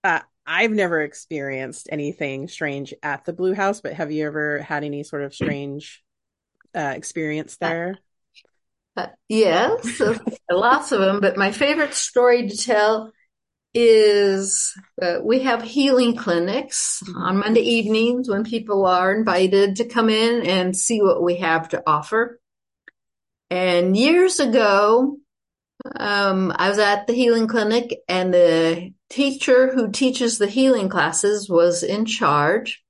uh, 0.04 0.22
i've 0.46 0.72
never 0.72 1.02
experienced 1.02 1.88
anything 1.92 2.48
strange 2.48 2.94
at 3.04 3.26
the 3.26 3.34
blue 3.34 3.54
house 3.54 3.82
but 3.82 3.94
have 3.94 4.12
you 4.12 4.26
ever 4.26 4.60
had 4.60 4.84
any 4.84 5.04
sort 5.04 5.24
of 5.24 5.34
strange 5.34 6.04
uh, 6.76 6.94
experience 6.96 7.58
there 7.58 8.00
uh, 8.98 9.08
yes, 9.28 10.02
lots 10.52 10.92
of 10.92 11.00
them. 11.00 11.20
But 11.20 11.38
my 11.38 11.52
favorite 11.52 11.94
story 11.94 12.48
to 12.48 12.58
tell 12.58 13.12
is 13.74 14.74
uh, 15.02 15.20
we 15.24 15.42
have 15.42 15.62
healing 15.62 16.16
clinics 16.16 17.04
on 17.16 17.38
Monday 17.38 17.62
evenings 17.62 18.28
when 18.28 18.44
people 18.44 18.86
are 18.86 19.14
invited 19.14 19.76
to 19.76 19.86
come 19.86 20.10
in 20.10 20.46
and 20.46 20.76
see 20.76 21.02
what 21.02 21.24
we 21.24 21.38
have 21.38 21.70
to 21.70 21.84
offer. 21.86 22.40
And 23.52 23.96
years 23.96 24.40
ago, 24.40 25.18
um, 25.96 26.52
I 26.56 26.70
was 26.70 26.80
at 26.80 27.08
the 27.08 27.14
healing 27.14 27.48
clinic 27.48 28.00
and 28.08 28.34
the 28.34 28.94
teacher 29.10 29.74
who 29.74 29.92
teaches 29.92 30.38
the 30.38 30.48
healing 30.48 30.90
classes 30.90 31.50
was 31.50 31.84
in 31.84 32.06
charge. 32.06 32.84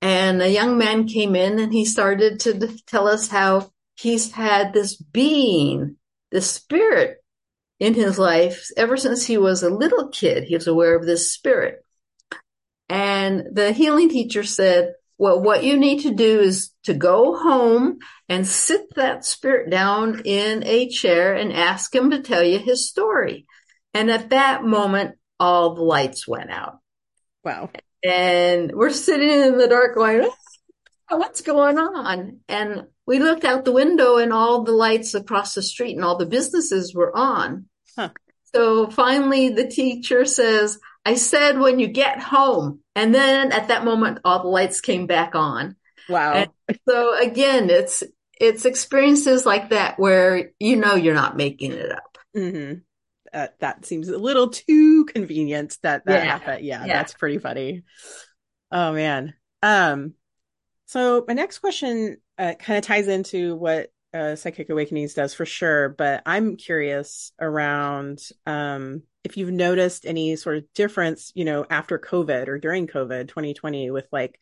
And 0.00 0.42
a 0.42 0.50
young 0.50 0.78
man 0.78 1.06
came 1.06 1.34
in 1.34 1.58
and 1.58 1.72
he 1.72 1.84
started 1.84 2.40
to 2.40 2.68
tell 2.86 3.08
us 3.08 3.28
how 3.28 3.70
he's 3.94 4.32
had 4.32 4.72
this 4.72 4.96
being, 4.96 5.96
this 6.30 6.50
spirit 6.50 7.18
in 7.80 7.94
his 7.94 8.18
life 8.18 8.68
ever 8.76 8.96
since 8.96 9.26
he 9.26 9.38
was 9.38 9.62
a 9.62 9.70
little 9.70 10.08
kid. 10.08 10.44
He 10.44 10.54
was 10.54 10.66
aware 10.66 10.96
of 10.96 11.06
this 11.06 11.32
spirit. 11.32 11.84
And 12.88 13.44
the 13.52 13.72
healing 13.72 14.08
teacher 14.08 14.44
said, 14.44 14.94
well, 15.16 15.40
what 15.40 15.64
you 15.64 15.76
need 15.76 16.02
to 16.02 16.14
do 16.14 16.40
is 16.40 16.70
to 16.84 16.94
go 16.94 17.36
home 17.36 17.98
and 18.28 18.46
sit 18.46 18.94
that 18.96 19.24
spirit 19.24 19.70
down 19.70 20.22
in 20.24 20.64
a 20.66 20.88
chair 20.88 21.34
and 21.34 21.52
ask 21.52 21.94
him 21.94 22.10
to 22.10 22.20
tell 22.20 22.42
you 22.42 22.58
his 22.58 22.88
story. 22.88 23.46
And 23.92 24.10
at 24.10 24.30
that 24.30 24.64
moment, 24.64 25.16
all 25.38 25.74
the 25.74 25.82
lights 25.82 26.26
went 26.26 26.50
out. 26.50 26.78
Wow. 27.44 27.70
And 28.04 28.72
we're 28.72 28.90
sitting 28.90 29.30
in 29.30 29.56
the 29.56 29.68
dark 29.68 29.94
going, 29.94 30.28
what's 31.18 31.40
going 31.40 31.78
on? 31.78 32.40
And 32.48 32.86
we 33.06 33.18
looked 33.18 33.44
out 33.44 33.64
the 33.64 33.72
window 33.72 34.16
and 34.16 34.32
all 34.32 34.62
the 34.62 34.72
lights 34.72 35.14
across 35.14 35.54
the 35.54 35.62
street 35.62 35.96
and 35.96 36.04
all 36.04 36.16
the 36.16 36.26
businesses 36.26 36.94
were 36.94 37.16
on. 37.16 37.66
Huh. 37.96 38.10
So 38.54 38.88
finally 38.88 39.50
the 39.50 39.66
teacher 39.68 40.24
says, 40.24 40.78
I 41.04 41.14
said 41.14 41.58
when 41.58 41.78
you 41.78 41.88
get 41.88 42.20
home. 42.20 42.80
And 42.94 43.14
then 43.14 43.52
at 43.52 43.68
that 43.68 43.84
moment, 43.84 44.20
all 44.24 44.42
the 44.42 44.48
lights 44.48 44.80
came 44.80 45.06
back 45.06 45.34
on. 45.34 45.76
Wow. 46.08 46.46
And 46.68 46.78
so 46.88 47.18
again, 47.20 47.68
it's, 47.70 48.02
it's 48.40 48.64
experiences 48.64 49.46
like 49.46 49.70
that 49.70 49.98
where 49.98 50.50
you 50.58 50.76
know 50.76 50.94
you're 50.94 51.14
not 51.14 51.36
making 51.36 51.72
it 51.72 51.92
up. 51.92 52.18
Mm-hmm. 52.36 52.80
Uh, 53.32 53.48
that 53.60 53.84
seems 53.84 54.08
a 54.08 54.18
little 54.18 54.50
too 54.50 55.04
convenient 55.06 55.76
that 55.82 56.04
that 56.06 56.24
yeah. 56.24 56.30
happened. 56.30 56.64
Yeah, 56.64 56.84
yeah, 56.84 56.92
that's 56.92 57.14
pretty 57.14 57.38
funny. 57.38 57.82
Oh 58.70 58.92
man. 58.92 59.34
Um, 59.62 60.14
so 60.86 61.24
my 61.26 61.34
next 61.34 61.58
question 61.58 62.18
uh, 62.38 62.54
kind 62.58 62.78
of 62.78 62.84
ties 62.84 63.08
into 63.08 63.56
what 63.56 63.90
uh, 64.12 64.36
Psychic 64.36 64.70
Awakenings 64.70 65.14
does 65.14 65.34
for 65.34 65.44
sure, 65.44 65.88
but 65.88 66.22
I'm 66.24 66.56
curious 66.56 67.32
around 67.40 68.20
um, 68.46 69.02
if 69.24 69.36
you've 69.36 69.50
noticed 69.50 70.06
any 70.06 70.36
sort 70.36 70.58
of 70.58 70.64
difference, 70.74 71.32
you 71.34 71.44
know, 71.44 71.66
after 71.68 71.98
COVID 71.98 72.46
or 72.46 72.58
during 72.58 72.86
COVID 72.86 73.28
2020 73.28 73.90
with 73.90 74.06
like 74.12 74.38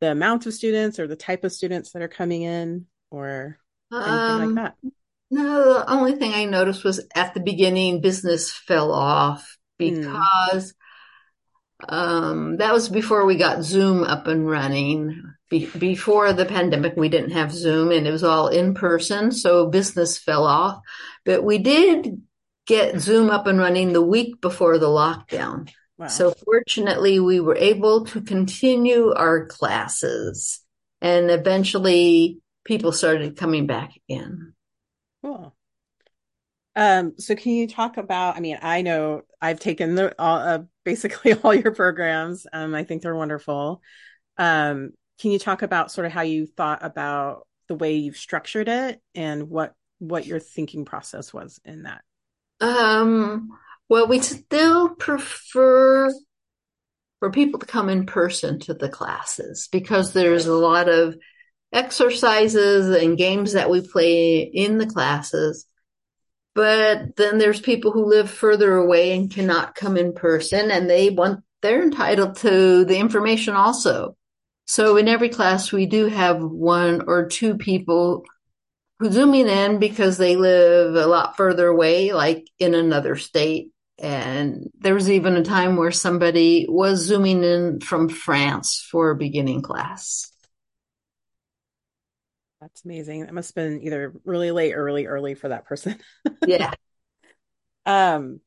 the 0.00 0.12
amount 0.12 0.46
of 0.46 0.54
students 0.54 0.98
or 0.98 1.08
the 1.08 1.16
type 1.16 1.44
of 1.44 1.52
students 1.52 1.92
that 1.92 2.02
are 2.02 2.08
coming 2.08 2.42
in 2.42 2.86
or 3.10 3.58
anything 3.92 4.12
um, 4.12 4.54
like 4.54 4.64
that. 4.64 4.92
No, 5.30 5.74
the 5.74 5.90
only 5.90 6.14
thing 6.14 6.32
I 6.32 6.44
noticed 6.44 6.84
was 6.84 7.04
at 7.14 7.34
the 7.34 7.40
beginning, 7.40 8.00
business 8.00 8.52
fell 8.52 8.92
off 8.92 9.58
hmm. 9.80 9.90
because 9.90 10.74
mm. 11.82 11.92
um, 11.92 12.56
that 12.58 12.72
was 12.72 12.88
before 12.88 13.24
we 13.26 13.36
got 13.36 13.62
Zoom 13.62 14.04
up 14.04 14.26
and 14.26 14.48
running. 14.48 15.22
Be- 15.48 15.66
before 15.66 16.32
the 16.32 16.44
pandemic, 16.44 16.94
we 16.96 17.08
didn't 17.08 17.30
have 17.30 17.52
Zoom 17.52 17.90
and 17.90 18.06
it 18.06 18.10
was 18.10 18.24
all 18.24 18.48
in 18.48 18.74
person. 18.74 19.32
So 19.32 19.66
business 19.66 20.18
fell 20.18 20.44
off, 20.44 20.80
but 21.24 21.42
we 21.42 21.58
did 21.58 22.22
get 22.66 23.00
Zoom 23.00 23.30
up 23.30 23.46
and 23.46 23.58
running 23.58 23.92
the 23.92 24.02
week 24.02 24.40
before 24.40 24.78
the 24.78 24.86
lockdown. 24.86 25.70
Wow. 25.96 26.08
So 26.08 26.34
fortunately, 26.44 27.18
we 27.18 27.40
were 27.40 27.56
able 27.56 28.04
to 28.06 28.20
continue 28.20 29.12
our 29.14 29.46
classes 29.46 30.60
and 31.00 31.30
eventually 31.30 32.40
people 32.64 32.92
started 32.92 33.36
coming 33.36 33.66
back 33.66 33.92
again. 34.08 34.54
Cool. 35.24 35.54
Um, 36.76 37.14
so 37.18 37.34
can 37.34 37.52
you 37.52 37.66
talk 37.66 37.96
about, 37.96 38.36
I 38.36 38.40
mean, 38.40 38.58
I 38.62 38.82
know 38.82 39.22
I've 39.40 39.58
taken 39.58 39.96
the, 39.96 40.14
all, 40.16 40.38
uh, 40.38 40.58
basically 40.84 41.32
all 41.42 41.52
your 41.52 41.74
programs. 41.74 42.46
Um, 42.52 42.74
I 42.74 42.84
think 42.84 43.02
they're 43.02 43.16
wonderful. 43.16 43.82
Um, 44.36 44.92
can 45.20 45.30
you 45.30 45.38
talk 45.38 45.62
about 45.62 45.90
sort 45.90 46.06
of 46.06 46.12
how 46.12 46.22
you 46.22 46.46
thought 46.46 46.84
about 46.84 47.46
the 47.68 47.74
way 47.74 47.96
you've 47.96 48.16
structured 48.16 48.68
it 48.68 49.00
and 49.14 49.50
what 49.50 49.74
what 49.98 50.26
your 50.26 50.38
thinking 50.38 50.84
process 50.84 51.32
was 51.34 51.60
in 51.64 51.82
that? 51.84 52.02
Um, 52.60 53.50
Well, 53.88 54.06
we 54.06 54.20
still 54.20 54.90
prefer 54.90 56.10
for 57.20 57.30
people 57.30 57.58
to 57.58 57.66
come 57.66 57.88
in 57.88 58.06
person 58.06 58.60
to 58.60 58.74
the 58.74 58.88
classes 58.88 59.68
because 59.72 60.12
there's 60.12 60.46
a 60.46 60.54
lot 60.54 60.88
of 60.88 61.16
exercises 61.72 62.88
and 62.88 63.18
games 63.18 63.54
that 63.54 63.70
we 63.70 63.80
play 63.80 64.40
in 64.40 64.78
the 64.78 64.86
classes. 64.86 65.66
But 66.54 67.16
then 67.16 67.38
there's 67.38 67.60
people 67.60 67.92
who 67.92 68.04
live 68.04 68.30
further 68.30 68.74
away 68.76 69.16
and 69.16 69.30
cannot 69.32 69.74
come 69.74 69.96
in 69.96 70.12
person 70.12 70.70
and 70.70 70.88
they 70.88 71.10
want, 71.10 71.42
they're 71.62 71.82
entitled 71.82 72.36
to 72.36 72.84
the 72.84 72.98
information 72.98 73.54
also. 73.54 74.16
So 74.68 74.98
in 74.98 75.08
every 75.08 75.30
class, 75.30 75.72
we 75.72 75.86
do 75.86 76.08
have 76.08 76.42
one 76.42 77.04
or 77.06 77.26
two 77.26 77.56
people 77.56 78.24
who 78.98 79.10
zooming 79.10 79.48
in 79.48 79.78
because 79.78 80.18
they 80.18 80.36
live 80.36 80.94
a 80.94 81.06
lot 81.06 81.38
further 81.38 81.68
away, 81.68 82.12
like 82.12 82.46
in 82.58 82.74
another 82.74 83.16
state. 83.16 83.70
And 83.98 84.70
there 84.78 84.92
was 84.92 85.10
even 85.10 85.36
a 85.36 85.42
time 85.42 85.76
where 85.76 85.90
somebody 85.90 86.66
was 86.68 87.00
zooming 87.00 87.42
in 87.42 87.80
from 87.80 88.10
France 88.10 88.86
for 88.92 89.10
a 89.10 89.16
beginning 89.16 89.62
class. 89.62 90.30
That's 92.60 92.84
amazing. 92.84 93.22
It 93.22 93.32
must 93.32 93.54
have 93.54 93.54
been 93.54 93.80
either 93.82 94.12
really 94.26 94.50
late 94.50 94.74
or 94.74 94.84
really 94.84 95.06
early 95.06 95.34
for 95.34 95.48
that 95.48 95.64
person. 95.64 95.96
yeah. 96.46 96.74
Um, 97.86 98.40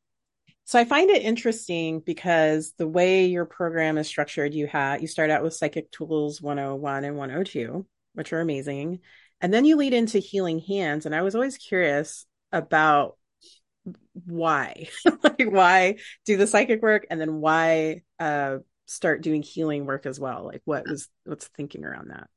so 0.71 0.79
I 0.79 0.85
find 0.85 1.09
it 1.09 1.21
interesting 1.21 1.99
because 1.99 2.71
the 2.77 2.87
way 2.87 3.25
your 3.25 3.43
program 3.43 3.97
is 3.97 4.07
structured, 4.07 4.53
you 4.53 4.67
have 4.67 5.01
you 5.01 5.07
start 5.07 5.29
out 5.29 5.43
with 5.43 5.53
Psychic 5.53 5.91
Tools 5.91 6.41
101 6.41 7.03
and 7.03 7.17
102, 7.17 7.85
which 8.13 8.31
are 8.31 8.39
amazing. 8.39 9.01
And 9.41 9.53
then 9.53 9.65
you 9.65 9.75
lead 9.75 9.93
into 9.93 10.19
healing 10.19 10.59
hands. 10.59 11.05
And 11.05 11.13
I 11.13 11.23
was 11.23 11.35
always 11.35 11.57
curious 11.57 12.25
about 12.53 13.17
why 14.25 14.87
like 15.23 15.51
why 15.51 15.97
do 16.23 16.37
the 16.37 16.47
psychic 16.47 16.81
work 16.81 17.05
and 17.09 17.19
then 17.19 17.41
why 17.41 18.03
uh 18.17 18.59
start 18.85 19.21
doing 19.21 19.41
healing 19.41 19.85
work 19.85 20.05
as 20.05 20.21
well 20.21 20.45
like 20.45 20.61
what 20.63 20.87
was 20.87 21.09
what's 21.25 21.47
thinking 21.47 21.83
around 21.83 22.11
that 22.11 22.29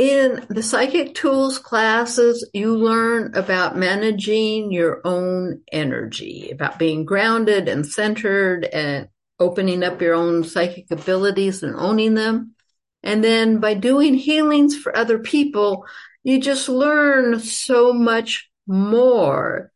in 0.00 0.46
the 0.48 0.62
psychic 0.62 1.14
tools 1.14 1.58
classes 1.58 2.48
you 2.54 2.74
learn 2.74 3.34
about 3.34 3.76
managing 3.76 4.72
your 4.72 5.02
own 5.04 5.60
energy 5.70 6.48
about 6.50 6.78
being 6.78 7.04
grounded 7.04 7.68
and 7.68 7.86
centered 7.86 8.64
and 8.64 9.08
opening 9.38 9.82
up 9.82 10.00
your 10.00 10.14
own 10.14 10.42
psychic 10.42 10.90
abilities 10.90 11.62
and 11.62 11.76
owning 11.76 12.14
them. 12.14 12.54
And 13.02 13.22
then 13.22 13.60
by 13.60 13.74
doing 13.74 14.14
healings 14.14 14.74
for 14.74 14.96
other 14.96 15.18
people 15.18 15.84
you 16.22 16.40
just 16.40 16.70
learn 16.70 17.38
so 17.40 17.92
much 17.92 18.50
more. 18.66 19.70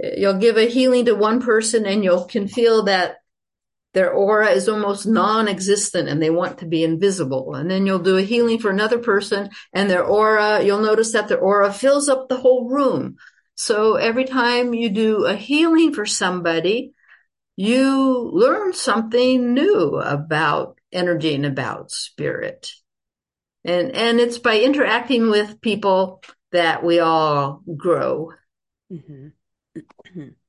You'll 0.00 0.38
give 0.38 0.56
a 0.56 0.68
healing 0.68 1.04
to 1.04 1.14
one 1.14 1.40
person 1.40 1.86
and 1.86 2.02
you 2.02 2.26
can 2.28 2.48
feel 2.48 2.84
that 2.84 3.18
their 3.92 4.12
aura 4.12 4.50
is 4.50 4.68
almost 4.68 5.06
non-existent 5.06 6.08
and 6.08 6.22
they 6.22 6.30
want 6.30 6.58
to 6.58 6.66
be 6.66 6.84
invisible. 6.84 7.54
And 7.54 7.70
then 7.70 7.86
you'll 7.86 7.98
do 7.98 8.16
a 8.16 8.22
healing 8.22 8.58
for 8.58 8.70
another 8.70 8.98
person 8.98 9.50
and 9.72 9.90
their 9.90 10.04
aura, 10.04 10.62
you'll 10.62 10.80
notice 10.80 11.12
that 11.12 11.28
their 11.28 11.40
aura 11.40 11.72
fills 11.72 12.08
up 12.08 12.28
the 12.28 12.36
whole 12.36 12.68
room. 12.68 13.16
So 13.56 13.96
every 13.96 14.24
time 14.24 14.74
you 14.74 14.90
do 14.90 15.24
a 15.24 15.34
healing 15.34 15.92
for 15.92 16.06
somebody, 16.06 16.92
you 17.56 18.30
learn 18.32 18.72
something 18.72 19.52
new 19.52 19.96
about 19.96 20.78
energy 20.92 21.34
and 21.34 21.44
about 21.44 21.90
spirit. 21.90 22.70
And, 23.64 23.90
and 23.90 24.20
it's 24.20 24.38
by 24.38 24.60
interacting 24.60 25.30
with 25.30 25.60
people 25.60 26.22
that 26.52 26.82
we 26.82 27.00
all 27.00 27.62
grow. 27.76 28.32
Mm-hmm. 28.90 30.20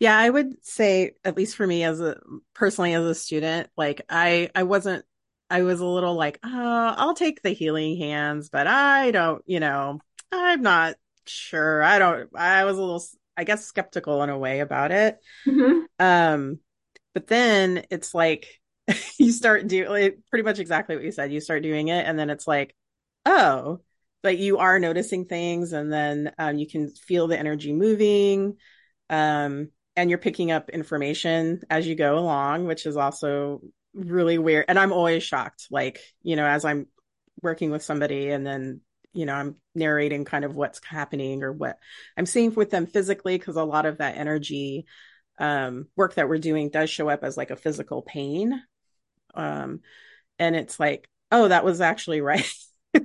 yeah, 0.00 0.16
I 0.16 0.30
would 0.30 0.64
say, 0.64 1.12
at 1.24 1.36
least 1.36 1.56
for 1.56 1.66
me 1.66 1.82
as 1.82 2.00
a 2.00 2.20
personally 2.54 2.94
as 2.94 3.04
a 3.04 3.14
student, 3.14 3.68
like 3.76 4.02
I 4.08 4.50
I 4.54 4.62
wasn't 4.62 5.04
I 5.50 5.62
was 5.62 5.80
a 5.80 5.86
little 5.86 6.14
like, 6.14 6.38
oh, 6.44 6.94
I'll 6.96 7.14
take 7.14 7.42
the 7.42 7.50
healing 7.50 7.98
hands, 7.98 8.48
but 8.50 8.66
I 8.66 9.10
don't, 9.10 9.42
you 9.46 9.60
know, 9.60 9.98
I'm 10.30 10.62
not 10.62 10.96
sure. 11.26 11.82
I 11.82 11.98
don't 11.98 12.30
I 12.36 12.64
was 12.64 12.76
a 12.78 12.80
little 12.80 13.02
I 13.36 13.44
guess 13.44 13.64
skeptical 13.64 14.22
in 14.22 14.30
a 14.30 14.38
way 14.38 14.60
about 14.60 14.92
it. 14.92 15.18
Mm-hmm. 15.46 15.80
Um 15.98 16.60
but 17.14 17.26
then 17.26 17.84
it's 17.90 18.14
like 18.14 18.46
you 19.18 19.32
start 19.32 19.66
doing 19.66 19.90
like, 19.90 20.18
pretty 20.30 20.44
much 20.44 20.60
exactly 20.60 20.94
what 20.94 21.04
you 21.04 21.12
said. 21.12 21.32
You 21.32 21.40
start 21.40 21.62
doing 21.62 21.88
it 21.88 22.06
and 22.06 22.18
then 22.18 22.30
it's 22.30 22.46
like, 22.46 22.74
oh, 23.26 23.80
but 24.22 24.38
you 24.38 24.58
are 24.58 24.78
noticing 24.78 25.24
things 25.24 25.72
and 25.72 25.92
then 25.92 26.32
um, 26.38 26.56
you 26.58 26.66
can 26.68 26.90
feel 26.90 27.26
the 27.26 27.38
energy 27.38 27.72
moving 27.72 28.56
um, 29.10 29.70
and 29.98 30.10
you're 30.10 30.18
picking 30.18 30.50
up 30.50 30.70
information 30.70 31.60
as 31.70 31.86
you 31.86 31.94
go 31.94 32.18
along 32.18 32.66
which 32.66 32.86
is 32.86 32.96
also 32.96 33.60
really 33.94 34.38
weird 34.38 34.64
and 34.68 34.78
i'm 34.78 34.92
always 34.92 35.22
shocked 35.22 35.66
like 35.70 36.00
you 36.22 36.36
know 36.36 36.46
as 36.46 36.64
i'm 36.64 36.86
working 37.42 37.70
with 37.70 37.82
somebody 37.82 38.30
and 38.30 38.46
then 38.46 38.80
you 39.12 39.26
know 39.26 39.34
i'm 39.34 39.56
narrating 39.74 40.24
kind 40.24 40.44
of 40.44 40.54
what's 40.54 40.80
happening 40.84 41.42
or 41.42 41.52
what 41.52 41.78
i'm 42.16 42.26
seeing 42.26 42.54
with 42.54 42.70
them 42.70 42.86
physically 42.86 43.36
because 43.38 43.56
a 43.56 43.64
lot 43.64 43.86
of 43.86 43.98
that 43.98 44.16
energy 44.16 44.86
um, 45.40 45.86
work 45.94 46.14
that 46.14 46.28
we're 46.28 46.38
doing 46.38 46.68
does 46.68 46.90
show 46.90 47.08
up 47.08 47.22
as 47.22 47.36
like 47.36 47.52
a 47.52 47.56
physical 47.56 48.02
pain 48.02 48.60
um, 49.34 49.80
and 50.40 50.56
it's 50.56 50.80
like 50.80 51.08
oh 51.30 51.46
that 51.46 51.64
was 51.64 51.80
actually 51.80 52.20
right 52.22 52.52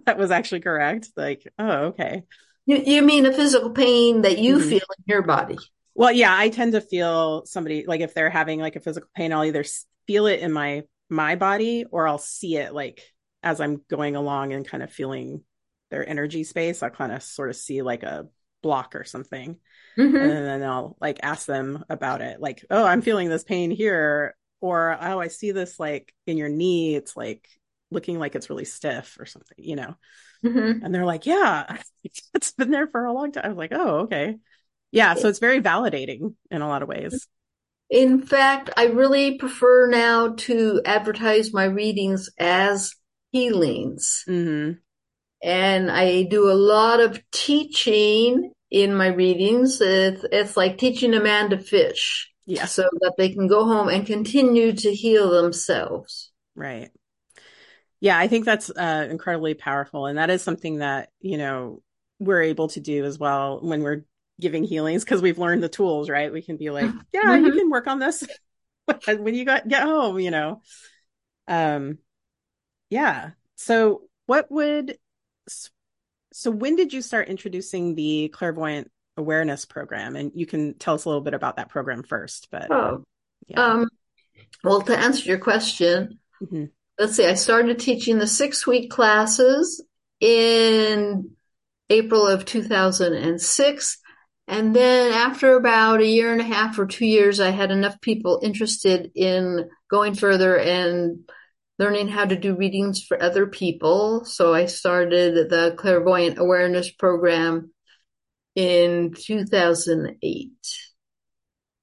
that 0.06 0.18
was 0.18 0.32
actually 0.32 0.62
correct. 0.62 1.10
Like, 1.16 1.48
oh, 1.60 1.86
okay. 1.88 2.24
You, 2.66 2.78
you 2.78 3.02
mean 3.02 3.26
a 3.26 3.34
physical 3.34 3.72
pain 3.72 4.22
that 4.22 4.38
you 4.38 4.58
mm-hmm. 4.58 4.70
feel 4.70 4.82
in 4.98 5.04
your 5.06 5.22
body? 5.22 5.58
Well, 5.96 6.12
yeah, 6.12 6.36
I 6.36 6.50
tend 6.50 6.74
to 6.74 6.82
feel 6.82 7.46
somebody 7.46 7.86
like 7.88 8.02
if 8.02 8.14
they're 8.14 8.30
having 8.30 8.60
like 8.60 8.76
a 8.76 8.80
physical 8.82 9.10
pain, 9.16 9.32
I'll 9.32 9.46
either 9.46 9.64
feel 10.08 10.28
it 10.28 10.40
in 10.40 10.52
my 10.52 10.84
my 11.10 11.36
body 11.36 11.86
or 11.90 12.08
I'll 12.08 12.18
see 12.18 12.58
it 12.58 12.74
like 12.74 13.02
as 13.44 13.62
I'm 13.62 13.82
going 13.90 14.16
along 14.16 14.54
and 14.54 14.68
kind 14.68 14.82
of 14.82 14.92
feeling 14.92 15.44
their 15.92 16.08
energy 16.08 16.44
space. 16.44 16.82
I'll 16.82 16.90
kind 16.90 17.12
of 17.12 17.22
sort 17.22 17.50
of 17.50 17.56
see 17.56 17.82
like 17.82 18.04
a 18.04 18.28
block 18.64 18.96
or 18.96 19.04
something. 19.04 19.58
Mm-hmm. 19.98 20.16
And 20.16 20.46
then 20.46 20.64
I'll 20.64 20.98
like 21.00 21.20
ask 21.22 21.46
them 21.46 21.86
about 21.90 22.22
it. 22.22 22.42
Like, 22.42 22.66
oh, 22.72 22.86
I'm 22.86 23.04
feeling 23.04 23.30
this 23.30 23.44
pain 23.44 23.70
here. 23.70 24.36
Or, 24.60 24.98
oh, 25.00 25.20
I 25.20 25.28
see 25.28 25.52
this 25.52 25.80
like 25.80 26.14
in 26.26 26.38
your 26.38 26.50
knee. 26.50 26.96
It's 26.96 27.16
like 27.16 27.48
looking 27.92 28.18
like 28.18 28.34
it's 28.34 28.50
really 28.50 28.66
stiff 28.66 29.18
or 29.20 29.26
something, 29.26 29.58
you 29.60 29.76
know. 29.76 29.96
Mm-hmm. 30.44 30.84
And 30.84 30.96
they're 30.96 31.06
like, 31.06 31.26
yeah, 31.26 31.78
it's 32.34 32.52
been 32.54 32.72
there 32.72 32.88
for 32.88 33.06
a 33.06 33.14
long 33.14 33.32
time. 33.32 33.46
I 33.46 33.50
was 33.50 33.58
like, 33.58 33.74
oh, 33.74 34.00
okay. 34.00 34.38
Yeah. 34.94 35.16
So 35.16 35.28
it's 35.28 35.40
very 35.40 35.62
validating 35.62 36.36
in 36.52 36.62
a 36.62 36.68
lot 36.68 36.84
of 36.84 36.88
ways. 36.88 37.28
In 37.90 38.22
fact, 38.22 38.70
I 38.78 38.86
really 38.86 39.38
prefer 39.38 39.88
now 39.88 40.36
to 40.36 40.82
advertise 40.86 41.54
my 41.54 41.66
readings 41.66 42.30
as 42.40 42.96
healings. 43.32 44.24
Mm-hmm. 44.28 44.80
And 45.44 45.92
I 45.92 46.24
do 46.24 46.50
a 46.50 46.54
lot 46.54 47.02
of 47.02 47.22
teaching 47.32 48.52
in 48.72 48.96
my 48.96 49.08
readings. 49.08 49.82
It's, 49.82 50.24
it's 50.32 50.56
like 50.56 50.78
teaching 50.78 51.14
a 51.14 51.22
man 51.22 51.50
to 51.50 51.58
fish. 51.58 52.32
Yeah. 52.46 52.66
So 52.66 52.84
that 53.02 53.16
they 53.18 53.30
can 53.30 53.48
go 53.48 53.66
home 53.66 53.90
and 53.90 54.06
continue 54.06 54.74
to 54.74 54.94
heal 54.94 55.30
themselves. 55.30 56.32
Right 56.56 56.92
yeah 58.04 58.20
i 58.20 58.28
think 58.28 58.44
that's 58.44 58.70
uh, 58.70 59.08
incredibly 59.10 59.54
powerful 59.54 60.08
and 60.08 60.18
that 60.18 60.30
is 60.30 60.42
something 60.42 60.80
that 60.80 61.10
you 61.22 61.38
know 61.38 61.82
we're 62.20 62.42
able 62.42 62.68
to 62.68 62.82
do 62.82 63.06
as 63.06 63.18
well 63.18 63.60
when 63.62 63.82
we're 63.82 64.04
giving 64.40 64.64
healings 64.64 65.04
because 65.04 65.22
we've 65.22 65.38
learned 65.38 65.64
the 65.64 65.70
tools 65.70 66.10
right 66.10 66.34
we 66.34 66.42
can 66.42 66.58
be 66.58 66.70
like 66.70 66.90
yeah 67.14 67.22
mm-hmm. 67.22 67.46
you 67.46 67.52
can 67.52 67.70
work 67.70 67.88
on 67.88 68.00
this 68.00 68.26
when 69.18 69.36
you 69.36 69.46
got 69.46 69.68
get 69.68 69.84
home 69.84 70.20
you 70.20 70.32
know 70.32 70.62
um 71.48 71.98
yeah 72.90 73.32
so 73.56 74.02
what 74.26 74.50
would 74.52 74.98
so 76.32 76.50
when 76.52 76.76
did 76.76 76.94
you 76.94 77.02
start 77.02 77.28
introducing 77.28 77.96
the 77.96 78.30
clairvoyant 78.34 78.90
awareness 79.18 79.66
program 79.66 80.16
and 80.16 80.32
you 80.34 80.46
can 80.46 80.74
tell 80.74 80.96
us 80.96 81.06
a 81.06 81.10
little 81.10 81.22
bit 81.22 81.36
about 81.36 81.58
that 81.58 81.70
program 81.70 82.02
first 82.02 82.48
but 82.52 82.72
oh, 82.72 83.04
yeah. 83.48 83.64
um 83.64 83.88
well 84.64 84.82
to 84.82 84.98
answer 84.98 85.30
your 85.30 85.38
question 85.38 86.20
mm-hmm 86.42 86.66
let's 87.00 87.16
see, 87.16 87.26
I 87.26 87.34
started 87.34 87.80
teaching 87.80 88.20
the 88.20 88.28
six 88.28 88.68
week 88.68 88.92
classes 88.92 89.84
in 90.20 91.32
April 91.90 92.28
of 92.28 92.46
2006. 92.46 93.98
And 94.48 94.76
then 94.76 95.14
after 95.14 95.56
about 95.56 96.02
a 96.02 96.06
year 96.06 96.32
and 96.32 96.42
a 96.42 96.46
half 96.46 96.78
or 96.78 96.86
two 96.86 97.06
years, 97.06 97.40
I 97.40 97.50
had 97.50 97.72
enough 97.72 98.02
people 98.02 98.42
interested 98.44 99.12
in 99.16 99.70
going 99.90 100.16
further 100.16 100.58
and 100.58 101.30
learning 101.80 102.10
how 102.10 102.26
to 102.26 102.36
do 102.36 102.56
readings 102.56 103.04
for 103.04 103.22
other 103.22 103.48
people. 103.48 104.26
So 104.26 104.54
I 104.54 104.66
started 104.66 105.50
the 105.50 105.74
clairvoyant 105.78 106.38
awareness 106.38 106.92
program 106.92 107.72
in 108.56 109.14
2008. 109.14 110.52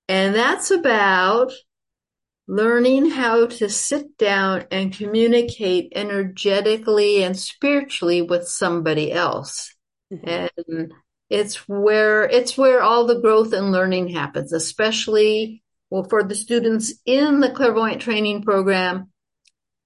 And 0.09 0.35
that's 0.35 0.71
about 0.71 1.53
learning 2.47 3.11
how 3.11 3.47
to 3.47 3.69
sit 3.69 4.19
down 4.19 4.65
and 4.71 4.93
communicate 4.93 5.93
energetically 5.95 7.23
and 7.23 7.39
spiritually 7.39 8.23
with 8.23 8.49
somebody 8.49 9.13
else. 9.13 9.75
Mm-hmm. 10.13 10.49
And 10.69 10.93
it's 11.31 11.69
where, 11.69 12.25
it's 12.25 12.59
where 12.59 12.83
all 12.83 13.07
the 13.07 13.21
growth 13.21 13.53
and 13.53 13.71
learning 13.71 14.09
happens, 14.09 14.53
especially 14.53 15.63
Well, 15.89 16.05
for 16.05 16.23
the 16.23 16.35
students 16.35 16.93
in 17.07 17.41
the 17.41 17.51
clairvoyant 17.51 18.03
training 18.03 18.43
program, 18.43 19.11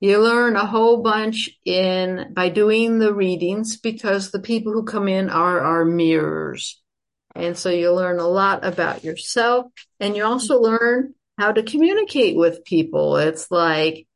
you 0.01 0.21
learn 0.21 0.57
a 0.57 0.67
whole 0.67 1.03
bunch 1.03 1.51
in 1.65 2.33
by 2.35 2.49
doing 2.49 2.99
the 2.99 3.15
readings 3.15 3.79
because 3.79 4.31
the 4.31 4.41
people 4.41 4.73
who 4.73 4.85
come 4.85 5.09
in 5.09 5.31
are 5.31 5.61
our 5.61 5.85
mirrors. 5.85 6.83
And 7.35 7.57
so 7.57 7.71
you 7.71 7.93
learn 7.93 8.19
a 8.19 8.29
lot 8.29 8.65
about 8.65 9.05
yourself 9.05 9.67
and 10.01 10.17
you 10.17 10.25
also 10.25 10.61
learn 10.61 11.15
how 11.39 11.53
to 11.53 11.63
communicate 11.63 12.37
with 12.37 12.65
people. 12.65 13.17
It's 13.17 13.51
like 13.51 14.07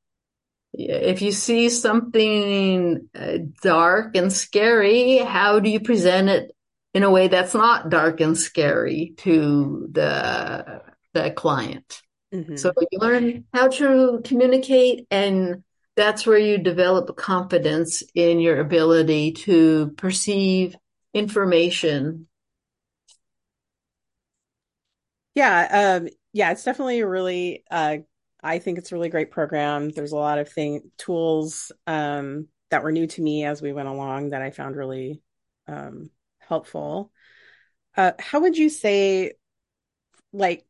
if 0.73 1.23
you 1.23 1.33
see 1.33 1.69
something 1.69 3.09
uh, 3.19 3.39
dark 3.63 4.17
and 4.17 4.33
scary, 4.33 5.19
how 5.19 5.59
do 5.59 5.71
you 5.71 5.81
present 5.81 6.29
it 6.29 6.53
in 6.95 7.03
a 7.03 7.11
way 7.11 7.29
that's 7.29 7.55
not 7.55 7.91
dark 7.91 8.21
and 8.21 8.37
scary 8.37 9.15
to 9.19 9.89
the 9.91 10.83
the 11.15 11.31
client? 11.31 12.03
Mm-hmm. 12.35 12.57
So 12.57 12.73
you 12.91 12.99
learn 12.99 13.45
how 13.55 13.69
to 13.69 14.21
communicate 14.25 15.07
and 15.11 15.63
that's 15.97 16.27
where 16.27 16.39
you 16.39 16.59
develop 16.59 17.17
confidence 17.17 18.03
in 18.15 18.39
your 18.39 18.61
ability 18.61 19.33
to 19.33 19.95
perceive 19.97 20.77
information. 21.15 22.29
Yeah, 25.35 25.99
um, 26.01 26.09
yeah, 26.33 26.53
it's 26.53 26.65
definitely 26.65 27.01
a 27.01 27.07
really 27.07 27.65
uh, 27.71 27.99
I 28.43 28.59
think 28.59 28.79
it's 28.79 28.93
a 28.93 28.95
really 28.95 29.09
great 29.09 29.31
program. 29.31 29.91
There's 29.91 30.13
a 30.13 30.17
lot 30.17 30.39
of 30.39 30.49
thing 30.49 30.91
tools 30.99 31.73
um, 31.87 32.49
that 32.71 32.83
were 32.83 32.93
new 32.93 33.07
to 33.07 33.23
me 33.23 33.45
as 33.45 33.61
we 33.61 33.73
went 33.73 33.89
along 33.89 34.31
that 34.31 34.43
I 34.43 34.51
found 34.51 34.77
really 34.77 35.21
um, 35.67 36.11
helpful. 36.49 37.13
Uh, 37.97 38.13
how 38.19 38.41
would 38.41 38.57
you 38.57 38.69
say, 38.69 39.33
like, 40.33 40.65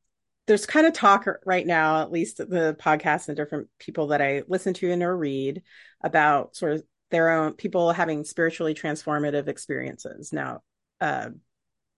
there's 0.47 0.67
kind 0.67 0.87
of 0.87 0.95
talk 0.95 1.27
right 1.45 1.67
now, 1.67 2.03
at 2.03 2.11
least 2.11 2.39
the 2.39 2.77
podcast 2.81 3.29
and 3.29 3.37
different 3.37 3.69
people 3.79 4.09
that 4.09 4.23
I 4.23 4.43
listen 4.49 4.73
to 4.75 4.91
and 4.91 5.03
or 5.03 5.17
read 5.17 5.63
about 6.03 6.57
sort 6.57 6.73
of 6.73 6.85
their 7.11 7.31
own 7.31 7.53
people 7.53 7.93
having 7.93 8.25
spiritually 8.25 8.75
transformative 8.75 9.49
experiences. 9.49 10.33
Now, 10.33 10.63
uh, 11.01 11.31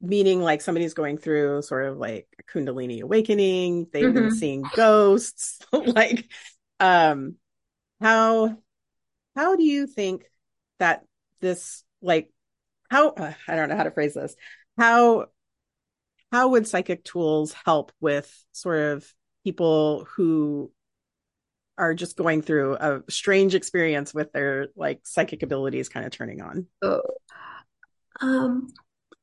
meaning 0.01 0.41
like 0.43 0.61
somebody's 0.61 0.95
going 0.95 1.19
through 1.19 1.63
sort 1.63 1.87
of 1.87 1.99
like 1.99 2.27
a 2.39 2.43
kundalini 2.43 3.03
awakening 3.03 3.87
they've 3.93 4.07
mm-hmm. 4.07 4.15
been 4.15 4.35
seeing 4.35 4.65
ghosts 4.75 5.59
like 5.73 6.27
um 6.79 7.35
how 8.01 8.57
how 9.37 9.57
do 9.57 9.63
you 9.63 9.87
think 9.87 10.25
that 10.79 11.05
this 11.41 11.85
like 12.01 12.31
how 12.91 13.11
uh, 13.11 13.33
i 13.49 13.57
don't 13.57 13.69
know 13.69 13.77
how 13.77 13.85
to 13.85 13.91
phrase 13.91 14.15
this 14.15 14.35
how 14.79 15.27
how 16.33 16.49
would 16.49 16.67
psychic 16.67 17.05
tools 17.05 17.55
help 17.65 17.93
with 18.01 18.33
sort 18.53 18.79
of 18.79 19.13
people 19.45 20.07
who 20.17 20.71
are 21.79 21.95
just 21.95 22.17
going 22.17 22.43
through 22.43 22.75
a 22.75 23.03
strange 23.09 23.55
experience 23.55 24.13
with 24.13 24.33
their 24.33 24.69
like 24.77 25.01
psychic 25.05 25.43
abilities 25.43 25.89
kind 25.89 26.05
of 26.05 26.13
turning 26.13 26.41
on 26.43 26.67
oh, 26.83 27.03
um 28.21 28.69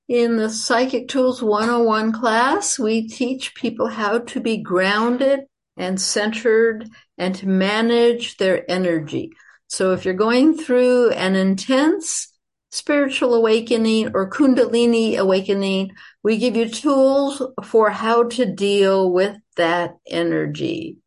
in 0.08 0.38
the 0.38 0.50
Psychic 0.50 1.10
Tools 1.10 1.44
101 1.44 2.14
class, 2.14 2.80
we 2.80 3.10
teach 3.10 3.54
people 3.56 3.88
how 3.88 4.20
to 4.20 4.40
be 4.40 4.58
grounded 4.58 5.42
and 5.76 6.00
centered 6.00 6.90
and 7.18 7.36
to 7.36 7.48
manage 7.48 8.38
their 8.38 8.70
energy. 8.72 9.32
So 9.68 9.92
if 9.92 10.06
you're 10.06 10.14
going 10.14 10.58
through 10.58 11.12
an 11.12 11.36
intense 11.36 12.32
spiritual 12.70 13.34
awakening 13.34 14.12
or 14.14 14.30
Kundalini 14.30 15.18
awakening, 15.18 15.92
we 16.24 16.38
give 16.38 16.56
you 16.56 16.70
tools 16.70 17.42
for 17.64 17.90
how 17.90 18.24
to 18.24 18.46
deal 18.46 19.12
with 19.12 19.38
that 19.56 19.98
energy, 20.08 20.98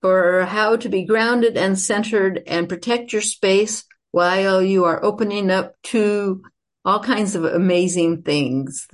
for 0.00 0.44
how 0.44 0.76
to 0.76 0.88
be 0.88 1.04
grounded 1.04 1.56
and 1.56 1.78
centered 1.78 2.42
and 2.46 2.68
protect 2.68 3.12
your 3.12 3.22
space 3.22 3.84
while 4.10 4.62
you 4.62 4.84
are 4.84 5.02
opening 5.02 5.50
up 5.50 5.74
to 5.84 6.42
all 6.84 7.00
kinds 7.00 7.34
of 7.34 7.44
amazing 7.44 8.22
things. 8.22 8.88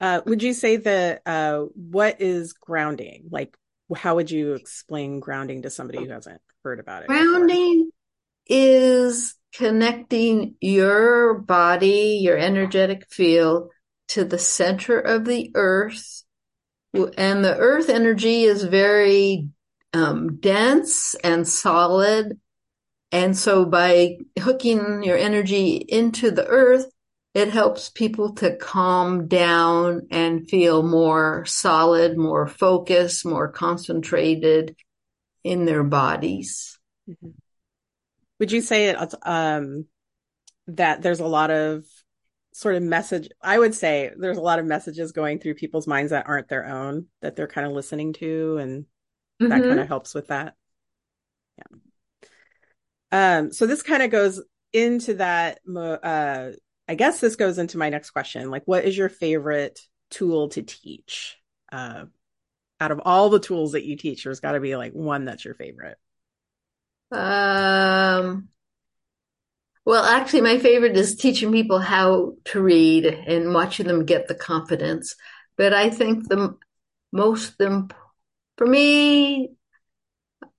Uh, 0.00 0.20
would 0.26 0.42
you 0.42 0.52
say 0.52 0.76
that 0.76 1.22
uh, 1.24 1.60
what 1.74 2.20
is 2.20 2.52
grounding? 2.52 3.28
Like, 3.30 3.56
how 3.96 4.16
would 4.16 4.30
you 4.30 4.54
explain 4.54 5.20
grounding 5.20 5.62
to 5.62 5.70
somebody 5.70 6.04
who 6.04 6.10
hasn't 6.10 6.42
heard 6.62 6.80
about 6.80 7.04
it? 7.04 7.08
Grounding 7.08 7.90
before? 7.90 7.90
is 8.46 9.34
connecting 9.56 10.56
your 10.60 11.34
body, 11.34 12.18
your 12.20 12.36
energetic 12.36 13.06
field 13.10 13.70
to 14.08 14.24
the 14.24 14.38
center 14.38 14.98
of 14.98 15.24
the 15.24 15.50
earth. 15.54 16.24
And 16.92 17.44
the 17.44 17.56
earth 17.56 17.88
energy 17.88 18.44
is 18.44 18.62
very 18.64 19.48
um, 19.92 20.36
dense 20.36 21.14
and 21.16 21.46
solid 21.46 22.38
and 23.14 23.36
so 23.36 23.64
by 23.64 24.16
hooking 24.40 25.04
your 25.04 25.16
energy 25.16 25.76
into 25.76 26.32
the 26.32 26.48
earth, 26.48 26.86
it 27.32 27.50
helps 27.50 27.88
people 27.88 28.34
to 28.34 28.56
calm 28.56 29.28
down 29.28 30.08
and 30.10 30.50
feel 30.50 30.82
more 30.82 31.44
solid, 31.46 32.18
more 32.18 32.48
focused, 32.48 33.24
more 33.24 33.52
concentrated 33.52 34.74
in 35.44 35.64
their 35.64 35.84
bodies. 35.84 36.80
Mm-hmm. 37.08 37.43
Would 38.44 38.52
you 38.52 38.60
say 38.60 38.90
it, 38.90 39.14
um, 39.22 39.86
that 40.66 41.00
there's 41.00 41.20
a 41.20 41.26
lot 41.26 41.50
of 41.50 41.86
sort 42.52 42.74
of 42.74 42.82
message? 42.82 43.30
I 43.40 43.58
would 43.58 43.74
say 43.74 44.10
there's 44.14 44.36
a 44.36 44.42
lot 44.42 44.58
of 44.58 44.66
messages 44.66 45.12
going 45.12 45.38
through 45.38 45.54
people's 45.54 45.86
minds 45.86 46.10
that 46.10 46.28
aren't 46.28 46.48
their 46.48 46.66
own, 46.66 47.06
that 47.22 47.36
they're 47.36 47.46
kind 47.46 47.66
of 47.66 47.72
listening 47.72 48.12
to, 48.12 48.58
and 48.58 48.82
mm-hmm. 49.40 49.48
that 49.48 49.62
kind 49.62 49.80
of 49.80 49.88
helps 49.88 50.14
with 50.14 50.26
that. 50.26 50.56
Yeah. 51.56 53.38
Um, 53.38 53.50
so 53.50 53.64
this 53.64 53.82
kind 53.82 54.02
of 54.02 54.10
goes 54.10 54.42
into 54.74 55.14
that. 55.14 55.60
Uh, 55.66 56.50
I 56.86 56.94
guess 56.96 57.20
this 57.20 57.36
goes 57.36 57.56
into 57.56 57.78
my 57.78 57.88
next 57.88 58.10
question. 58.10 58.50
Like, 58.50 58.64
what 58.66 58.84
is 58.84 58.94
your 58.94 59.08
favorite 59.08 59.80
tool 60.10 60.50
to 60.50 60.62
teach? 60.62 61.38
Uh, 61.72 62.04
out 62.78 62.90
of 62.90 63.00
all 63.06 63.30
the 63.30 63.40
tools 63.40 63.72
that 63.72 63.86
you 63.86 63.96
teach, 63.96 64.24
there's 64.24 64.40
got 64.40 64.52
to 64.52 64.60
be 64.60 64.76
like 64.76 64.92
one 64.92 65.24
that's 65.24 65.46
your 65.46 65.54
favorite. 65.54 65.96
Um. 67.14 68.48
Well, 69.86 70.04
actually, 70.04 70.40
my 70.40 70.58
favorite 70.58 70.96
is 70.96 71.14
teaching 71.14 71.52
people 71.52 71.78
how 71.78 72.36
to 72.46 72.62
read 72.62 73.04
and 73.04 73.52
watching 73.52 73.86
them 73.86 74.06
get 74.06 74.28
the 74.28 74.34
confidence. 74.34 75.14
But 75.58 75.74
I 75.74 75.90
think 75.90 76.26
the 76.26 76.56
most 77.12 77.58
them 77.58 77.88
for 78.56 78.66
me, 78.66 79.50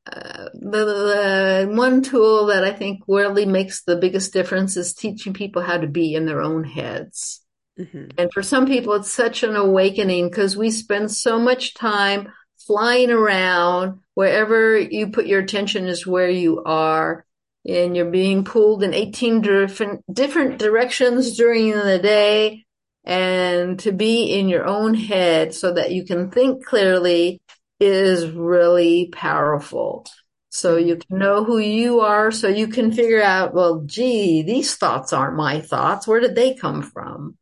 uh, 0.05 0.49
the, 0.53 0.85
the, 0.85 1.67
one 1.71 2.01
tool 2.01 2.47
that 2.47 2.63
I 2.63 2.71
think 2.71 3.01
really 3.07 3.45
makes 3.45 3.83
the 3.83 3.95
biggest 3.95 4.33
difference 4.33 4.77
is 4.77 4.93
teaching 4.93 5.33
people 5.33 5.61
how 5.61 5.77
to 5.77 5.87
be 5.87 6.13
in 6.13 6.25
their 6.25 6.41
own 6.41 6.63
heads. 6.63 7.41
Mm-hmm. 7.79 8.09
And 8.17 8.31
for 8.33 8.43
some 8.43 8.67
people, 8.67 8.93
it's 8.93 9.11
such 9.11 9.43
an 9.43 9.55
awakening 9.55 10.29
because 10.29 10.55
we 10.55 10.71
spend 10.71 11.11
so 11.11 11.39
much 11.39 11.73
time 11.73 12.31
flying 12.65 13.11
around. 13.11 13.99
Wherever 14.13 14.77
you 14.77 15.09
put 15.09 15.27
your 15.27 15.41
attention 15.41 15.87
is 15.87 16.07
where 16.07 16.29
you 16.29 16.63
are. 16.63 17.25
And 17.67 17.95
you're 17.95 18.11
being 18.11 18.43
pulled 18.43 18.83
in 18.83 18.93
18 18.93 19.41
different, 19.41 20.03
different 20.11 20.59
directions 20.59 21.35
during 21.35 21.71
the 21.71 21.99
day. 21.99 22.65
And 23.03 23.77
to 23.79 23.91
be 23.91 24.33
in 24.33 24.49
your 24.49 24.65
own 24.65 24.93
head 24.93 25.53
so 25.53 25.73
that 25.73 25.91
you 25.91 26.05
can 26.05 26.31
think 26.31 26.65
clearly 26.65 27.41
is 27.79 28.29
really 28.29 29.09
powerful. 29.11 30.05
So 30.49 30.77
you 30.77 30.95
can 30.95 31.17
know 31.19 31.43
who 31.43 31.57
you 31.57 31.99
are, 31.99 32.31
so 32.31 32.47
you 32.47 32.67
can 32.67 32.93
figure 32.93 33.21
out, 33.21 33.53
well, 33.53 33.83
gee, 33.85 34.41
these 34.41 34.75
thoughts 34.75 35.11
aren't 35.11 35.35
my 35.35 35.59
thoughts. 35.59 36.07
Where 36.07 36.21
did 36.21 36.35
they 36.35 36.55
come 36.55 36.81
from? 36.81 37.37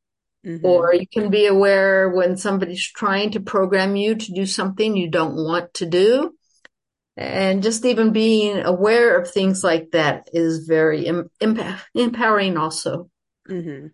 Mm-hmm. 0.45 0.65
Or 0.65 0.93
you 0.93 1.07
can 1.07 1.29
be 1.29 1.45
aware 1.45 2.09
when 2.09 2.35
somebody's 2.35 2.85
trying 2.85 3.31
to 3.31 3.39
program 3.39 3.95
you 3.95 4.15
to 4.15 4.33
do 4.33 4.45
something 4.45 4.97
you 4.97 5.09
don't 5.09 5.35
want 5.35 5.73
to 5.75 5.85
do. 5.85 6.35
And 7.15 7.61
just 7.63 7.85
even 7.85 8.11
being 8.11 8.59
aware 8.59 9.17
of 9.17 9.29
things 9.29 9.63
like 9.63 9.91
that 9.91 10.29
is 10.33 10.67
very 10.67 11.07
em- 11.07 11.29
empowering 11.93 12.57
also. 12.57 13.09
Mm-hmm. 13.47 13.87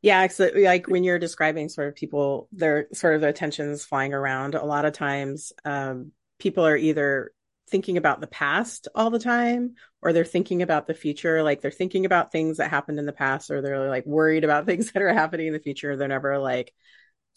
Yeah, 0.00 0.20
absolutely. 0.20 0.64
Like 0.64 0.86
when 0.86 1.02
you're 1.02 1.18
describing 1.18 1.68
sort 1.68 1.88
of 1.88 1.96
people, 1.96 2.48
their 2.52 2.86
sort 2.92 3.16
of 3.16 3.20
the 3.20 3.28
attentions 3.28 3.84
flying 3.84 4.14
around. 4.14 4.54
A 4.54 4.64
lot 4.64 4.84
of 4.84 4.92
times, 4.92 5.52
um, 5.64 6.12
people 6.38 6.64
are 6.64 6.76
either 6.76 7.32
thinking 7.68 7.96
about 7.96 8.20
the 8.20 8.26
past 8.26 8.88
all 8.94 9.10
the 9.10 9.18
time, 9.18 9.74
or 10.02 10.12
they're 10.12 10.24
thinking 10.24 10.62
about 10.62 10.86
the 10.86 10.94
future. 10.94 11.42
Like 11.42 11.60
they're 11.60 11.70
thinking 11.70 12.06
about 12.06 12.32
things 12.32 12.58
that 12.58 12.70
happened 12.70 12.98
in 12.98 13.06
the 13.06 13.12
past, 13.12 13.50
or 13.50 13.60
they're 13.60 13.88
like 13.88 14.06
worried 14.06 14.44
about 14.44 14.66
things 14.66 14.92
that 14.92 15.02
are 15.02 15.12
happening 15.12 15.48
in 15.48 15.52
the 15.52 15.60
future. 15.60 15.96
They're 15.96 16.08
never 16.08 16.38
like, 16.38 16.72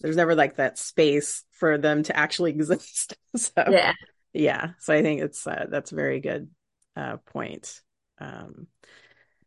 there's 0.01 0.15
never 0.17 0.35
like 0.35 0.55
that 0.55 0.77
space 0.77 1.43
for 1.51 1.77
them 1.77 2.03
to 2.03 2.15
actually 2.15 2.51
exist. 2.55 3.15
so 3.35 3.51
yeah, 3.69 3.93
yeah. 4.33 4.69
So 4.79 4.93
I 4.93 5.01
think 5.01 5.21
it's 5.21 5.45
uh, 5.45 5.65
that's 5.69 5.91
a 5.91 5.95
very 5.95 6.19
good 6.19 6.49
uh, 6.95 7.17
point. 7.17 7.81
Um, 8.19 8.67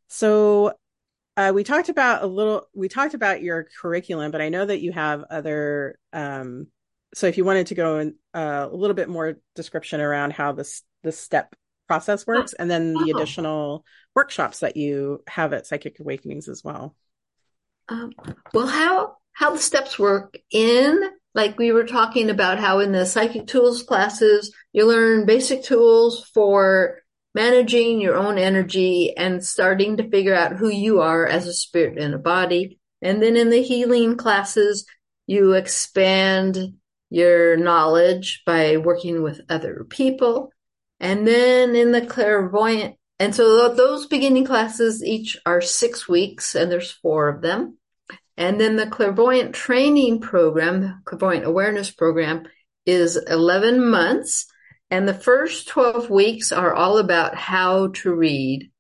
so 0.09 0.75
uh, 1.37 1.53
we 1.55 1.65
talked 1.65 1.89
about 1.89 2.23
a 2.23 2.27
little 2.27 2.69
we 2.75 2.89
talked 2.89 3.15
about 3.15 3.43
your 3.43 3.67
curriculum 3.81 4.31
but 4.31 4.41
i 4.41 4.49
know 4.49 4.65
that 4.65 4.81
you 4.81 4.93
have 4.93 5.25
other 5.31 5.99
um, 6.13 6.69
so 7.15 7.27
if 7.27 7.37
you 7.37 7.45
wanted 7.45 7.69
to 7.69 7.75
go 7.75 7.99
in 7.99 8.15
uh, 8.35 8.69
a 8.71 8.77
little 8.77 8.95
bit 8.95 9.09
more 9.09 9.37
description 9.55 10.01
around 10.01 10.33
how 10.33 10.53
this 10.53 10.83
this 11.03 11.19
step 11.19 11.55
process 11.87 12.27
works, 12.27 12.53
and 12.55 12.71
then 12.71 12.95
the 12.95 13.13
Oh. 13.13 13.19
additional 13.19 13.85
workshops 14.15 14.61
that 14.61 14.77
you 14.77 15.23
have 15.27 15.53
at 15.53 15.67
Psychic 15.67 16.01
Awakenings 16.01 16.49
as 16.49 16.63
well. 16.65 16.95
Um, 17.89 18.13
well, 18.53 18.67
how 18.67 19.17
how 19.33 19.51
the 19.51 19.59
steps 19.59 19.99
work 19.99 20.39
in 20.51 21.01
like 21.35 21.59
we 21.59 21.73
were 21.73 21.85
talking 21.85 22.31
about 22.31 22.61
how 22.61 22.79
in 22.79 22.93
the 22.93 23.05
psychic 23.05 23.47
tools 23.49 23.83
classes 23.83 24.55
you 24.73 24.87
learn 24.87 25.27
basic 25.27 25.65
tools 25.65 26.25
for 26.33 27.01
managing 27.35 28.01
your 28.01 28.15
own 28.17 28.39
energy 28.39 29.13
and 29.17 29.45
starting 29.45 29.97
to 29.97 30.09
figure 30.09 30.35
out 30.35 30.53
who 30.57 30.69
you 30.69 31.01
are 31.01 31.27
as 31.27 31.49
a 31.49 31.53
spirit 31.53 31.99
in 31.99 32.15
a 32.15 32.19
body. 32.19 32.79
And 33.03 33.21
then 33.21 33.37
in 33.37 33.51
the 33.51 33.61
healing 33.63 34.17
classes, 34.17 34.87
you 35.27 35.53
expand 35.53 36.75
your 37.11 37.57
knowledge 37.57 38.43
by 38.47 38.77
working 38.77 39.23
with 39.23 39.41
other 39.49 39.85
people. 39.91 40.53
And 41.05 41.27
then 41.27 41.77
in 41.77 41.93
the 41.93 42.07
clairvoyant, 42.07 42.97
and 43.19 43.35
so 43.35 43.75
those 43.75 44.07
beginning 44.07 44.47
classes 44.47 45.05
each 45.05 45.37
are 45.45 45.61
six 45.61 46.09
weeks, 46.09 46.55
and 46.55 46.73
there's 46.73 46.93
four 46.93 47.29
of 47.29 47.43
them. 47.43 47.77
And 48.39 48.59
then 48.59 48.77
the 48.77 48.87
clairvoyant 48.87 49.55
training 49.55 50.23
program, 50.23 51.03
clairvoyant 51.05 51.45
awareness 51.45 51.91
program, 51.91 52.47
is 52.87 53.19
11 53.19 53.87
months. 53.87 54.47
And 54.91 55.07
the 55.07 55.13
first 55.13 55.69
12 55.69 56.09
weeks 56.09 56.53
are 56.53 56.73
all 56.73 56.97
about 56.97 57.35
how 57.35 57.89
to 57.89 58.15
read, 58.15 58.71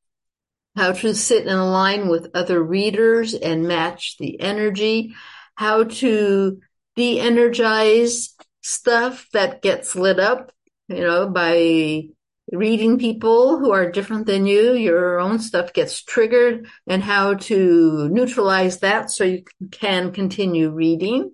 how 0.77 0.93
to 0.93 1.15
sit 1.15 1.47
in 1.47 1.61
line 1.61 2.09
with 2.09 2.31
other 2.33 2.63
readers 2.63 3.35
and 3.35 3.69
match 3.69 4.17
the 4.19 4.41
energy, 4.41 5.15
how 5.57 5.85
to 5.85 6.59
de 6.97 7.21
energize 7.21 8.35
stuff 8.63 9.29
that 9.35 9.61
gets 9.61 9.95
lit 9.95 10.19
up, 10.19 10.53
you 10.89 11.01
know, 11.01 11.29
by 11.29 12.05
reading 12.53 12.99
people 12.99 13.59
who 13.59 13.73
are 13.73 13.91
different 13.91 14.27
than 14.27 14.47
you. 14.47 14.75
Your 14.75 15.19
own 15.19 15.39
stuff 15.39 15.73
gets 15.73 16.03
triggered, 16.03 16.67
and 16.87 17.03
how 17.03 17.35
to 17.35 18.09
neutralize 18.11 18.81
that 18.81 19.11
so 19.11 19.25
you 19.25 19.45
can 19.71 20.13
continue 20.13 20.71
reading. 20.71 21.33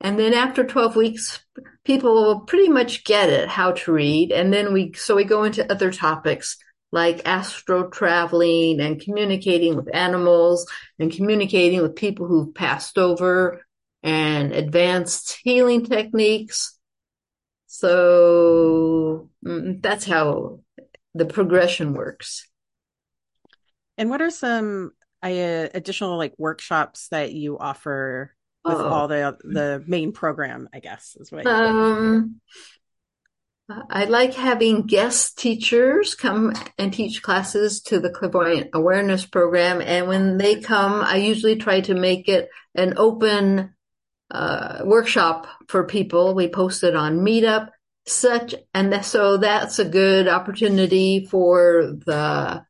And 0.00 0.18
then 0.18 0.34
after 0.34 0.64
12 0.64 0.94
weeks, 0.94 1.40
people 1.84 2.12
will 2.12 2.40
pretty 2.40 2.68
much 2.68 3.04
get 3.04 3.30
it, 3.30 3.48
how 3.48 3.72
to 3.72 3.92
read. 3.92 4.30
And 4.30 4.52
then 4.52 4.72
we, 4.72 4.92
so 4.92 5.16
we 5.16 5.24
go 5.24 5.44
into 5.44 5.70
other 5.70 5.90
topics 5.90 6.58
like 6.92 7.26
astral 7.26 7.90
traveling 7.90 8.80
and 8.80 9.00
communicating 9.00 9.74
with 9.76 9.94
animals 9.94 10.66
and 10.98 11.12
communicating 11.12 11.82
with 11.82 11.96
people 11.96 12.26
who've 12.26 12.54
passed 12.54 12.98
over 12.98 13.62
and 14.02 14.52
advanced 14.52 15.38
healing 15.42 15.84
techniques. 15.84 16.75
So 17.78 19.28
mm, 19.44 19.82
that's 19.82 20.06
how 20.06 20.60
the 21.14 21.26
progression 21.26 21.92
works. 21.92 22.48
And 23.98 24.08
what 24.08 24.22
are 24.22 24.30
some 24.30 24.92
uh, 25.22 25.28
additional 25.28 26.16
like 26.16 26.32
workshops 26.38 27.08
that 27.08 27.32
you 27.32 27.58
offer 27.58 28.34
with 28.64 28.76
Oh. 28.76 28.88
all 28.88 29.08
the 29.08 29.36
the 29.42 29.84
main 29.86 30.12
program? 30.12 30.70
I 30.72 30.80
guess 30.80 31.16
is 31.20 31.30
what. 31.30 31.46
Um, 31.46 32.40
I 33.90 34.06
like 34.06 34.32
having 34.32 34.86
guest 34.86 35.36
teachers 35.38 36.14
come 36.14 36.54
and 36.78 36.92
teach 36.94 37.22
classes 37.22 37.82
to 37.82 38.00
the 38.00 38.10
clairvoyant 38.10 38.70
awareness 38.72 39.26
program. 39.26 39.82
And 39.82 40.08
when 40.08 40.38
they 40.38 40.60
come, 40.60 41.02
I 41.02 41.16
usually 41.16 41.56
try 41.56 41.80
to 41.82 41.94
make 41.94 42.26
it 42.28 42.48
an 42.74 42.94
open 42.96 43.74
uh, 44.30 44.82
workshop 44.84 45.46
for 45.68 45.84
people. 45.84 46.34
We 46.34 46.48
post 46.48 46.82
it 46.84 46.96
on 46.96 47.20
Meetup, 47.20 47.70
such, 48.06 48.54
and 48.74 49.04
so 49.04 49.36
that's 49.36 49.78
a 49.78 49.84
good 49.84 50.28
opportunity 50.28 51.26
for 51.30 51.92
the 52.06 52.64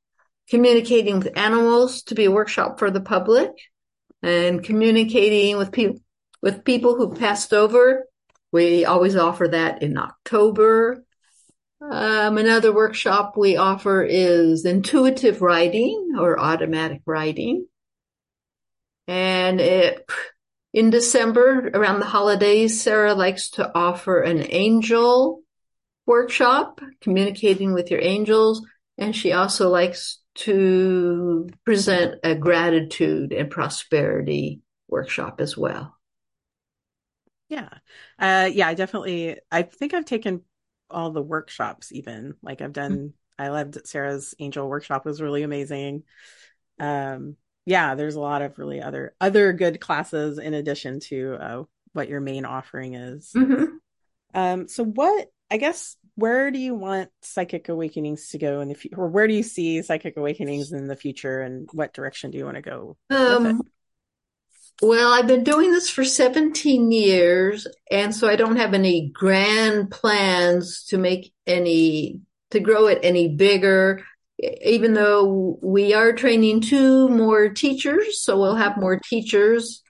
communicating 0.48 1.18
with 1.18 1.36
animals 1.36 2.02
to 2.04 2.14
be 2.14 2.26
a 2.26 2.30
workshop 2.30 2.78
for 2.78 2.90
the 2.90 3.00
public 3.00 3.50
and 4.22 4.62
communicating 4.62 5.56
with 5.56 5.72
people 5.72 6.00
with 6.42 6.64
people 6.64 6.94
who 6.96 7.14
passed 7.14 7.52
over. 7.52 8.04
We 8.52 8.84
always 8.84 9.16
offer 9.16 9.48
that 9.48 9.82
in 9.82 9.98
October. 9.98 11.04
Um, 11.80 12.38
another 12.38 12.72
workshop 12.72 13.34
we 13.36 13.56
offer 13.56 14.02
is 14.02 14.64
intuitive 14.64 15.42
writing 15.42 16.14
or 16.18 16.38
automatic 16.38 17.02
writing. 17.04 17.66
And 19.08 19.60
it, 19.60 20.08
in 20.76 20.90
December, 20.90 21.70
around 21.72 22.00
the 22.00 22.04
holidays, 22.04 22.82
Sarah 22.82 23.14
likes 23.14 23.48
to 23.52 23.74
offer 23.74 24.20
an 24.20 24.44
angel 24.50 25.40
workshop, 26.04 26.82
communicating 27.00 27.72
with 27.72 27.90
your 27.90 28.02
angels. 28.02 28.60
And 28.98 29.16
she 29.16 29.32
also 29.32 29.70
likes 29.70 30.18
to 30.34 31.48
present 31.64 32.16
a 32.22 32.34
gratitude 32.34 33.32
and 33.32 33.50
prosperity 33.50 34.60
workshop 34.86 35.40
as 35.40 35.56
well. 35.56 35.96
Yeah. 37.48 37.70
Uh 38.18 38.50
yeah, 38.52 38.68
I 38.68 38.74
definitely 38.74 39.38
I 39.50 39.62
think 39.62 39.94
I've 39.94 40.04
taken 40.04 40.42
all 40.90 41.10
the 41.10 41.22
workshops 41.22 41.90
even. 41.90 42.34
Like 42.42 42.60
I've 42.60 42.74
done 42.74 43.14
I 43.38 43.48
loved 43.48 43.86
Sarah's 43.86 44.34
angel 44.38 44.68
workshop 44.68 45.06
was 45.06 45.22
really 45.22 45.42
amazing. 45.42 46.02
Um 46.78 47.38
yeah, 47.66 47.94
there's 47.94 48.14
a 48.14 48.20
lot 48.20 48.42
of 48.42 48.58
really 48.58 48.80
other 48.80 49.14
other 49.20 49.52
good 49.52 49.80
classes 49.80 50.38
in 50.38 50.54
addition 50.54 51.00
to 51.00 51.36
uh 51.40 51.62
what 51.92 52.08
your 52.08 52.20
main 52.20 52.44
offering 52.44 52.94
is. 52.94 53.32
Mhm. 53.34 53.68
Um 54.34 54.68
so 54.68 54.84
what 54.84 55.28
I 55.50 55.58
guess 55.58 55.96
where 56.14 56.50
do 56.50 56.58
you 56.58 56.74
want 56.74 57.10
Psychic 57.22 57.68
Awakenings 57.68 58.30
to 58.30 58.38
go 58.38 58.60
in 58.60 58.68
the 58.68 58.74
future 58.74 58.96
or 58.96 59.08
where 59.08 59.28
do 59.28 59.34
you 59.34 59.42
see 59.42 59.82
Psychic 59.82 60.16
Awakenings 60.16 60.72
in 60.72 60.86
the 60.86 60.96
future 60.96 61.40
and 61.40 61.68
what 61.72 61.92
direction 61.92 62.30
do 62.30 62.38
you 62.38 62.44
want 62.44 62.56
to 62.56 62.62
go? 62.62 62.96
Um, 63.10 63.62
well, 64.82 65.12
I've 65.12 65.26
been 65.26 65.44
doing 65.44 65.72
this 65.72 65.88
for 65.88 66.04
17 66.04 66.92
years, 66.92 67.66
and 67.90 68.14
so 68.14 68.28
I 68.28 68.36
don't 68.36 68.56
have 68.56 68.74
any 68.74 69.08
grand 69.08 69.90
plans 69.90 70.84
to 70.88 70.98
make 70.98 71.32
any, 71.46 72.20
to 72.50 72.60
grow 72.60 72.86
it 72.86 72.98
any 73.02 73.28
bigger, 73.28 74.04
even 74.38 74.92
though 74.94 75.58
we 75.62 75.94
are 75.94 76.12
training 76.12 76.60
two 76.60 77.08
more 77.08 77.48
teachers, 77.48 78.22
so 78.22 78.38
we'll 78.38 78.56
have 78.56 78.76
more 78.76 78.98
teachers. 78.98 79.82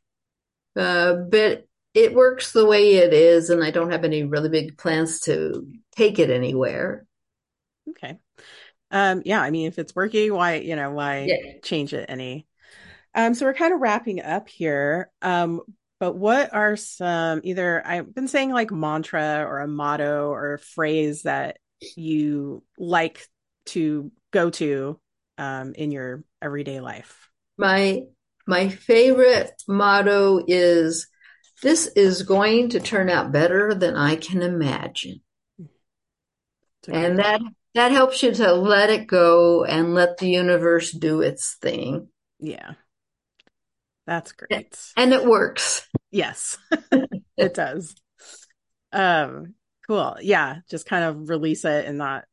Uh, 0.77 1.15
but 1.31 1.67
it 1.95 2.15
works 2.15 2.53
the 2.53 2.67
way 2.67 2.97
it 2.97 3.13
is, 3.13 3.51
and 3.51 3.65
I 3.65 3.71
don't 3.71 3.91
have 3.91 4.05
any 4.05 4.25
really 4.25 4.49
big 4.51 4.77
plans 4.77 5.21
to 5.21 5.67
take 5.97 6.19
it 6.19 6.31
anywhere. 6.31 7.07
Okay. 7.91 8.19
Um, 8.91 9.23
yeah, 9.25 9.41
I 9.41 9.51
mean, 9.51 9.67
if 9.67 9.79
it's 9.79 9.95
working, 9.95 10.33
why, 10.33 10.57
you 10.57 10.77
know, 10.77 10.91
why 10.91 11.27
Yeah. 11.27 11.53
change 11.63 11.93
it 11.95 12.07
any? 12.09 12.47
Um, 13.15 13.35
so 13.35 13.47
we're 13.47 13.55
kind 13.55 13.75
of 13.75 13.81
wrapping 13.81 14.23
up 14.23 14.49
here. 14.49 15.11
Um, 15.23 15.63
but 15.99 16.13
what 16.15 16.53
are 16.55 16.77
some 16.77 17.41
either 17.43 17.85
I've 17.87 18.15
been 18.15 18.29
saying 18.29 18.51
like 18.53 18.71
mantra 18.71 19.45
or 19.49 19.61
a 19.61 19.69
motto 19.69 20.29
or 20.29 20.55
a 20.55 20.59
phrase 20.59 21.23
that 21.23 21.59
you 21.97 22.63
like 22.79 23.27
to 23.67 24.13
go 24.37 24.51
to 24.51 25.01
um 25.39 25.73
in 25.75 25.91
your 25.91 26.23
everyday 26.43 26.81
life? 26.81 27.31
My 27.57 28.03
my 28.47 28.69
favorite 28.69 29.63
motto 29.67 30.45
is 30.47 31.09
this 31.63 31.87
is 31.87 32.23
going 32.23 32.71
to 32.71 32.81
turn 32.81 33.09
out 33.09 33.33
better 33.33 33.75
than 33.75 33.97
I 33.97 34.17
can 34.17 34.43
imagine. 34.43 35.23
And 36.87 37.19
that 37.19 37.41
that 37.75 37.93
helps 37.93 38.23
you 38.23 38.33
to 38.33 38.53
let 38.53 38.91
it 38.91 39.07
go 39.07 39.65
and 39.65 39.95
let 39.95 40.19
the 40.19 40.29
universe 40.29 40.93
do 40.93 41.23
its 41.23 41.57
thing. 41.57 42.09
yeah. 42.39 42.73
That's 44.07 44.31
great. 44.31 44.79
And 44.97 45.13
it 45.13 45.25
works. 45.25 45.85
Yes, 46.13 46.59
it 47.37 47.55
does. 47.55 47.97
Um, 48.93 49.55
cool. 49.85 50.17
Yeah, 50.21 50.59
just 50.71 50.87
kind 50.87 51.05
of 51.05 51.29
release 51.29 51.65
it 51.65 51.87
and 51.87 51.99
not 51.99 52.25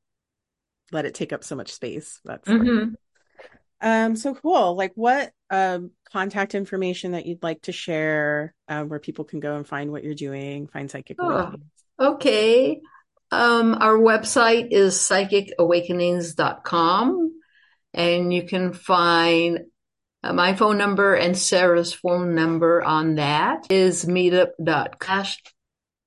let 0.93 1.05
it 1.05 1.13
take 1.15 1.33
up 1.33 1.43
so 1.43 1.55
much 1.55 1.73
space. 1.73 2.19
That's 2.23 2.47
Mhm. 2.47 2.93
um 3.81 4.15
so 4.15 4.35
cool. 4.35 4.75
Like 4.75 4.91
what 4.95 5.31
um 5.49 5.89
contact 6.11 6.53
information 6.55 7.11
that 7.13 7.25
you'd 7.25 7.41
like 7.43 7.61
to 7.63 7.71
share 7.71 8.53
um 8.67 8.89
where 8.89 8.99
people 8.99 9.25
can 9.25 9.39
go 9.39 9.55
and 9.55 9.67
find 9.67 9.91
what 9.91 10.03
you're 10.03 10.13
doing, 10.15 10.67
find 10.67 10.89
Psychic 10.91 11.17
Oh. 11.19 11.29
Awakenings. 11.29 11.71
Okay. 11.99 12.81
Um, 13.31 13.73
our 13.79 13.97
website 13.97 14.67
is 14.71 14.95
psychicawakenings.com 14.99 17.31
and 17.93 18.33
you 18.33 18.43
can 18.43 18.73
find 18.73 19.59
uh, 20.23 20.33
my 20.33 20.53
phone 20.55 20.77
number 20.77 21.15
and 21.15 21.37
Sarah's 21.37 21.93
phone 21.93 22.35
number 22.35 22.83
on 22.83 23.15
that 23.15 23.71
is 23.71 24.03
meetup.com 24.05 25.25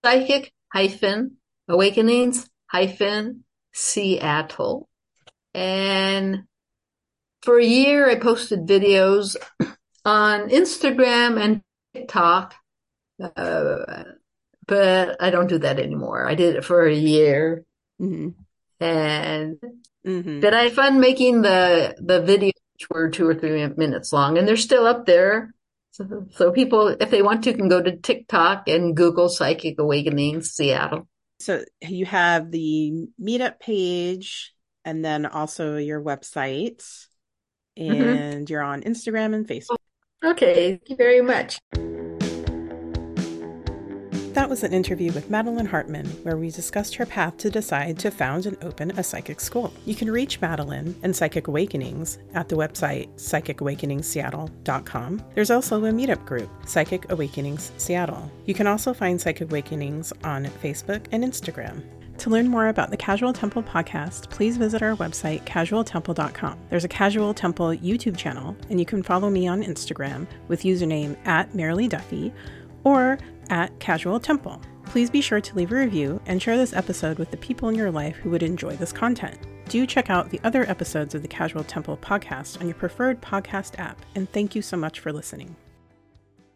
psychic 0.04 0.52
hyphen 0.72 1.36
awakenings 1.68 2.48
hyphen 2.70 3.44
Seattle. 3.76 4.88
And 5.54 6.44
for 7.42 7.58
a 7.58 7.64
year, 7.64 8.10
I 8.10 8.16
posted 8.16 8.66
videos 8.66 9.36
on 10.04 10.48
Instagram 10.48 11.40
and 11.40 11.62
TikTok, 11.94 12.54
uh, 13.20 14.04
but 14.66 15.16
I 15.22 15.30
don't 15.30 15.48
do 15.48 15.58
that 15.58 15.78
anymore. 15.78 16.28
I 16.28 16.34
did 16.34 16.56
it 16.56 16.64
for 16.64 16.86
a 16.86 16.94
year. 16.94 17.64
Mm-hmm. 18.00 18.30
And 18.84 19.58
Mm-hmm. 20.06 20.40
but 20.40 20.54
I 20.54 20.64
had 20.64 20.72
fun 20.72 21.00
making 21.00 21.42
the 21.42 21.96
the 21.98 22.20
videos 22.20 22.52
which 22.74 22.88
were 22.90 23.10
two 23.10 23.26
or 23.26 23.34
three 23.34 23.66
minutes 23.76 24.12
long, 24.12 24.38
and 24.38 24.46
they're 24.46 24.56
still 24.56 24.86
up 24.86 25.04
there. 25.04 25.52
So, 25.90 26.26
so 26.30 26.52
people, 26.52 26.88
if 26.88 27.10
they 27.10 27.22
want 27.22 27.42
to, 27.44 27.54
can 27.54 27.68
go 27.68 27.82
to 27.82 27.96
TikTok 27.96 28.68
and 28.68 28.96
Google 28.96 29.28
Psychic 29.28 29.80
Awakening 29.80 30.42
Seattle. 30.42 31.08
So 31.38 31.64
you 31.82 32.06
have 32.06 32.50
the 32.50 33.08
meetup 33.20 33.60
page 33.60 34.52
and 34.84 35.04
then 35.04 35.26
also 35.26 35.76
your 35.76 36.00
website, 36.00 36.84
mm-hmm. 37.78 38.02
and 38.02 38.48
you're 38.48 38.62
on 38.62 38.82
Instagram 38.82 39.34
and 39.34 39.46
Facebook. 39.46 39.76
Okay, 40.24 40.70
thank 40.70 40.88
you 40.88 40.96
very 40.96 41.20
much. 41.20 41.58
That 44.36 44.50
was 44.50 44.62
an 44.64 44.74
interview 44.74 45.12
with 45.12 45.30
Madeline 45.30 45.64
Hartman, 45.64 46.04
where 46.22 46.36
we 46.36 46.50
discussed 46.50 46.94
her 46.96 47.06
path 47.06 47.38
to 47.38 47.48
decide 47.48 47.98
to 48.00 48.10
found 48.10 48.44
and 48.44 48.62
open 48.62 48.90
a 48.90 49.02
psychic 49.02 49.40
school. 49.40 49.72
You 49.86 49.94
can 49.94 50.10
reach 50.10 50.42
Madeline 50.42 50.94
and 51.02 51.16
Psychic 51.16 51.48
Awakenings 51.48 52.18
at 52.34 52.50
the 52.50 52.56
website 52.56 53.08
psychicawakeningsseattle.com. 53.14 55.24
There's 55.34 55.50
also 55.50 55.86
a 55.86 55.90
meetup 55.90 56.22
group, 56.26 56.50
Psychic 56.66 57.10
Awakenings 57.10 57.72
Seattle. 57.78 58.30
You 58.44 58.52
can 58.52 58.66
also 58.66 58.92
find 58.92 59.18
Psychic 59.18 59.50
Awakenings 59.50 60.12
on 60.22 60.44
Facebook 60.44 61.06
and 61.12 61.24
Instagram. 61.24 61.82
To 62.18 62.28
learn 62.28 62.46
more 62.46 62.68
about 62.68 62.90
the 62.90 62.98
Casual 62.98 63.32
Temple 63.32 63.62
podcast, 63.62 64.28
please 64.28 64.58
visit 64.58 64.82
our 64.82 64.96
website, 64.96 65.46
casualtemple.com. 65.46 66.58
There's 66.68 66.84
a 66.84 66.88
Casual 66.88 67.32
Temple 67.32 67.68
YouTube 67.68 68.18
channel, 68.18 68.54
and 68.68 68.78
you 68.78 68.84
can 68.84 69.02
follow 69.02 69.30
me 69.30 69.48
on 69.48 69.62
Instagram 69.62 70.26
with 70.48 70.64
username 70.64 71.16
at 71.26 71.54
Merrily 71.54 71.88
Duffy 71.88 72.34
or 72.84 73.18
at 73.50 73.78
Casual 73.80 74.20
Temple. 74.20 74.60
Please 74.86 75.10
be 75.10 75.20
sure 75.20 75.40
to 75.40 75.54
leave 75.56 75.72
a 75.72 75.76
review 75.76 76.20
and 76.26 76.40
share 76.40 76.56
this 76.56 76.72
episode 76.72 77.18
with 77.18 77.30
the 77.30 77.36
people 77.36 77.68
in 77.68 77.74
your 77.74 77.90
life 77.90 78.16
who 78.16 78.30
would 78.30 78.42
enjoy 78.42 78.76
this 78.76 78.92
content. 78.92 79.38
Do 79.68 79.84
check 79.86 80.10
out 80.10 80.30
the 80.30 80.40
other 80.44 80.68
episodes 80.70 81.14
of 81.14 81.22
the 81.22 81.28
Casual 81.28 81.64
Temple 81.64 81.96
podcast 81.96 82.60
on 82.60 82.66
your 82.66 82.76
preferred 82.76 83.20
podcast 83.20 83.78
app, 83.78 84.00
and 84.14 84.30
thank 84.30 84.54
you 84.54 84.62
so 84.62 84.76
much 84.76 85.00
for 85.00 85.12
listening. 85.12 85.56